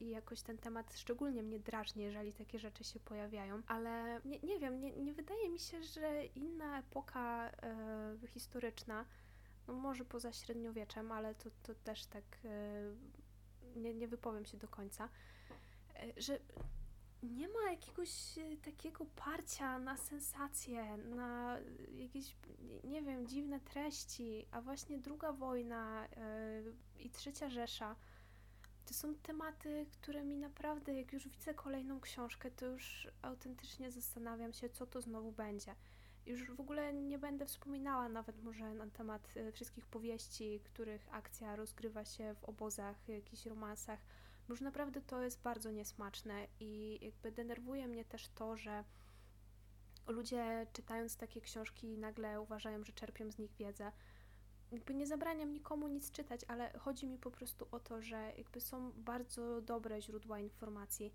i 0.00 0.08
jakoś 0.08 0.42
ten 0.42 0.58
temat 0.58 0.94
szczególnie 0.94 1.42
mnie 1.42 1.60
drażni, 1.60 2.02
jeżeli 2.02 2.32
takie 2.32 2.58
rzeczy 2.58 2.84
się 2.84 3.00
pojawiają, 3.00 3.62
ale 3.66 4.20
nie, 4.24 4.38
nie 4.40 4.58
wiem, 4.58 4.80
nie, 4.80 4.92
nie 4.92 5.12
wydaje 5.12 5.48
mi 5.48 5.58
się, 5.58 5.82
że 5.82 6.24
inna 6.24 6.78
epoka 6.78 7.50
e, 7.50 8.28
historyczna, 8.28 9.04
no 9.68 9.74
może 9.74 10.04
poza 10.04 10.32
średniowieczem, 10.32 11.12
ale 11.12 11.34
to, 11.34 11.50
to 11.62 11.74
też 11.74 12.06
tak 12.06 12.24
e, 12.44 13.78
nie, 13.80 13.94
nie 13.94 14.08
wypowiem 14.08 14.44
się 14.44 14.58
do 14.58 14.68
końca, 14.68 15.08
e, 15.94 16.22
że 16.22 16.38
nie 17.22 17.48
ma 17.48 17.70
jakiegoś 17.70 18.38
e, 18.38 18.56
takiego 18.56 19.06
parcia 19.16 19.78
na 19.78 19.96
sensacje, 19.96 20.96
na 20.96 21.58
jakieś, 21.94 22.36
nie 22.84 23.02
wiem, 23.02 23.26
dziwne 23.26 23.60
treści, 23.60 24.46
a 24.50 24.60
właśnie 24.60 24.98
druga 24.98 25.32
wojna 25.32 26.06
e, 26.06 26.62
i 26.98 27.10
trzecia 27.10 27.50
Rzesza 27.50 27.96
to 28.86 28.94
są 28.94 29.14
tematy, 29.14 29.86
które 29.92 30.24
mi 30.24 30.36
naprawdę, 30.36 30.94
jak 30.94 31.12
już 31.12 31.28
widzę 31.28 31.54
kolejną 31.54 32.00
książkę, 32.00 32.50
to 32.50 32.66
już 32.66 33.08
autentycznie 33.22 33.90
zastanawiam 33.90 34.52
się, 34.52 34.68
co 34.68 34.86
to 34.86 35.00
znowu 35.00 35.32
będzie. 35.32 35.74
Już 36.26 36.50
w 36.50 36.60
ogóle 36.60 36.92
nie 36.92 37.18
będę 37.18 37.46
wspominała 37.46 38.08
nawet 38.08 38.42
może 38.42 38.74
na 38.74 38.86
temat 38.86 39.28
e, 39.36 39.52
wszystkich 39.52 39.86
powieści, 39.86 40.60
których 40.64 41.08
akcja 41.10 41.56
rozgrywa 41.56 42.04
się 42.04 42.34
w 42.34 42.44
obozach, 42.44 43.08
jakichś 43.08 43.46
romansach, 43.46 43.98
bo 44.48 44.52
już 44.52 44.60
naprawdę 44.60 45.00
to 45.00 45.22
jest 45.22 45.42
bardzo 45.42 45.70
niesmaczne 45.70 46.46
i 46.60 46.98
jakby 47.02 47.32
denerwuje 47.32 47.88
mnie 47.88 48.04
też 48.04 48.28
to, 48.28 48.56
że 48.56 48.84
ludzie 50.06 50.66
czytając 50.72 51.16
takie 51.16 51.40
książki 51.40 51.98
nagle 51.98 52.40
uważają, 52.40 52.84
że 52.84 52.92
czerpią 52.92 53.30
z 53.30 53.38
nich 53.38 53.56
wiedzę 53.56 53.92
jakby 54.72 54.94
nie 54.94 55.06
zabraniam 55.06 55.52
nikomu 55.52 55.88
nic 55.88 56.10
czytać, 56.10 56.40
ale 56.48 56.78
chodzi 56.78 57.06
mi 57.06 57.18
po 57.18 57.30
prostu 57.30 57.68
o 57.70 57.80
to, 57.80 58.02
że 58.02 58.32
jakby 58.38 58.60
są 58.60 58.92
bardzo 58.92 59.60
dobre 59.60 60.02
źródła 60.02 60.38
informacji 60.38 61.14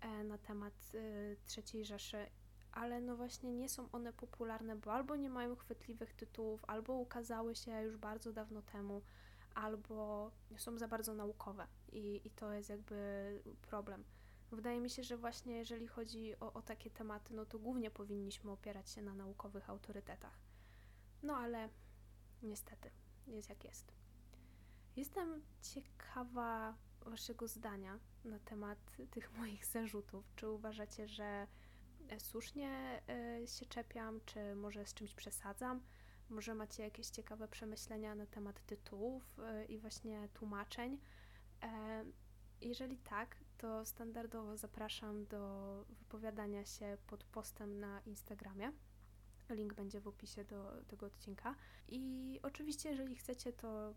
e, 0.00 0.24
na 0.24 0.38
temat 0.38 0.74
e, 0.94 1.62
III 1.74 1.84
Rzeszy, 1.84 2.26
ale 2.72 3.00
no 3.00 3.16
właśnie 3.16 3.52
nie 3.52 3.68
są 3.68 3.90
one 3.92 4.12
popularne, 4.12 4.76
bo 4.76 4.92
albo 4.92 5.16
nie 5.16 5.30
mają 5.30 5.56
chwytliwych 5.56 6.14
tytułów, 6.14 6.64
albo 6.66 6.94
ukazały 6.94 7.54
się 7.54 7.82
już 7.82 7.96
bardzo 7.96 8.32
dawno 8.32 8.62
temu, 8.62 9.02
albo 9.54 10.30
są 10.56 10.78
za 10.78 10.88
bardzo 10.88 11.14
naukowe 11.14 11.66
i, 11.92 12.20
i 12.24 12.30
to 12.30 12.52
jest 12.52 12.70
jakby 12.70 13.42
problem. 13.62 14.04
Wydaje 14.50 14.80
mi 14.80 14.90
się, 14.90 15.04
że 15.04 15.16
właśnie 15.16 15.56
jeżeli 15.56 15.86
chodzi 15.86 16.40
o, 16.40 16.52
o 16.52 16.62
takie 16.62 16.90
tematy, 16.90 17.34
no 17.34 17.46
to 17.46 17.58
głównie 17.58 17.90
powinniśmy 17.90 18.50
opierać 18.50 18.90
się 18.90 19.02
na 19.02 19.14
naukowych 19.14 19.70
autorytetach. 19.70 20.38
No 21.22 21.36
ale 21.36 21.68
Niestety, 22.42 22.90
jest 23.26 23.48
jak 23.48 23.64
jest. 23.64 23.92
Jestem 24.96 25.42
ciekawa 25.62 26.76
Waszego 27.00 27.48
zdania 27.48 27.98
na 28.24 28.38
temat 28.38 28.78
tych 29.10 29.32
moich 29.38 29.66
zarzutów. 29.66 30.24
Czy 30.36 30.48
uważacie, 30.48 31.08
że 31.08 31.46
słusznie 32.18 33.02
e, 33.08 33.46
się 33.46 33.66
czepiam, 33.66 34.20
czy 34.26 34.54
może 34.54 34.86
z 34.86 34.94
czymś 34.94 35.14
przesadzam? 35.14 35.80
Może 36.28 36.54
macie 36.54 36.82
jakieś 36.82 37.06
ciekawe 37.06 37.48
przemyślenia 37.48 38.14
na 38.14 38.26
temat 38.26 38.66
tytułów 38.66 39.38
e, 39.38 39.64
i 39.64 39.78
właśnie 39.78 40.28
tłumaczeń? 40.34 40.98
E, 41.62 42.04
jeżeli 42.60 42.98
tak, 42.98 43.36
to 43.58 43.86
standardowo 43.86 44.56
zapraszam 44.56 45.26
do 45.26 45.84
wypowiadania 45.88 46.64
się 46.64 46.98
pod 47.06 47.24
postem 47.24 47.80
na 47.80 48.00
Instagramie. 48.00 48.72
Link 49.54 49.74
będzie 49.74 50.00
w 50.00 50.08
opisie 50.08 50.44
do 50.44 50.82
tego 50.88 51.06
odcinka. 51.06 51.54
I 51.88 52.40
oczywiście, 52.42 52.90
jeżeli 52.90 53.16
chcecie, 53.16 53.52
to 53.52 53.94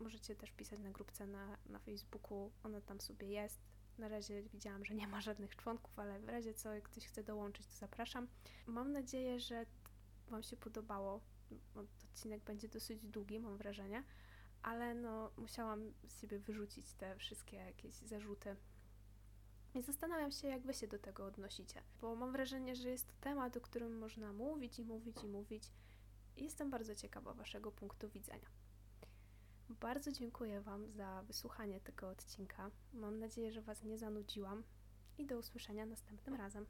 możecie 0.00 0.36
też 0.36 0.50
pisać 0.50 0.80
na 0.80 0.90
grupce 0.90 1.26
na, 1.26 1.58
na 1.66 1.78
Facebooku. 1.78 2.52
Ona 2.62 2.80
tam 2.80 3.00
sobie 3.00 3.28
jest. 3.28 3.60
Na 3.98 4.08
razie 4.08 4.42
widziałam, 4.42 4.84
że 4.84 4.94
nie 4.94 5.08
ma 5.08 5.20
żadnych 5.20 5.56
członków, 5.56 5.98
ale 5.98 6.20
w 6.20 6.28
razie 6.28 6.54
co, 6.54 6.74
jak 6.74 6.84
ktoś 6.84 7.06
chce 7.06 7.24
dołączyć, 7.24 7.66
to 7.66 7.76
zapraszam. 7.76 8.28
Mam 8.66 8.92
nadzieję, 8.92 9.40
że 9.40 9.66
Wam 10.28 10.42
się 10.42 10.56
podobało. 10.56 11.20
Odcinek 11.74 12.44
będzie 12.44 12.68
dosyć 12.68 13.06
długi, 13.06 13.40
mam 13.40 13.56
wrażenie, 13.56 14.04
ale 14.62 14.94
no, 14.94 15.30
musiałam 15.36 15.92
z 16.06 16.20
siebie 16.20 16.38
wyrzucić 16.38 16.92
te 16.92 17.16
wszystkie 17.16 17.56
jakieś 17.56 17.94
zarzuty 17.94 18.56
i 19.78 19.82
zastanawiam 19.82 20.30
się, 20.30 20.48
jak 20.48 20.62
Wy 20.62 20.74
się 20.74 20.88
do 20.88 20.98
tego 20.98 21.26
odnosicie, 21.26 21.82
bo 22.00 22.14
mam 22.14 22.32
wrażenie, 22.32 22.76
że 22.76 22.88
jest 22.88 23.06
to 23.06 23.14
temat, 23.20 23.56
o 23.56 23.60
którym 23.60 23.98
można 23.98 24.32
mówić 24.32 24.78
i 24.78 24.84
mówić 24.84 25.22
i 25.24 25.28
mówić. 25.28 25.70
Jestem 26.36 26.70
bardzo 26.70 26.94
ciekawa 26.94 27.34
Waszego 27.34 27.72
punktu 27.72 28.08
widzenia. 28.08 28.48
Bardzo 29.68 30.12
dziękuję 30.12 30.60
Wam 30.60 30.90
za 30.90 31.22
wysłuchanie 31.22 31.80
tego 31.80 32.08
odcinka. 32.08 32.70
Mam 32.92 33.18
nadzieję, 33.18 33.52
że 33.52 33.62
Was 33.62 33.82
nie 33.82 33.98
zanudziłam 33.98 34.62
i 35.18 35.26
do 35.26 35.38
usłyszenia 35.38 35.86
następnym 35.86 36.34
razem. 36.34 36.66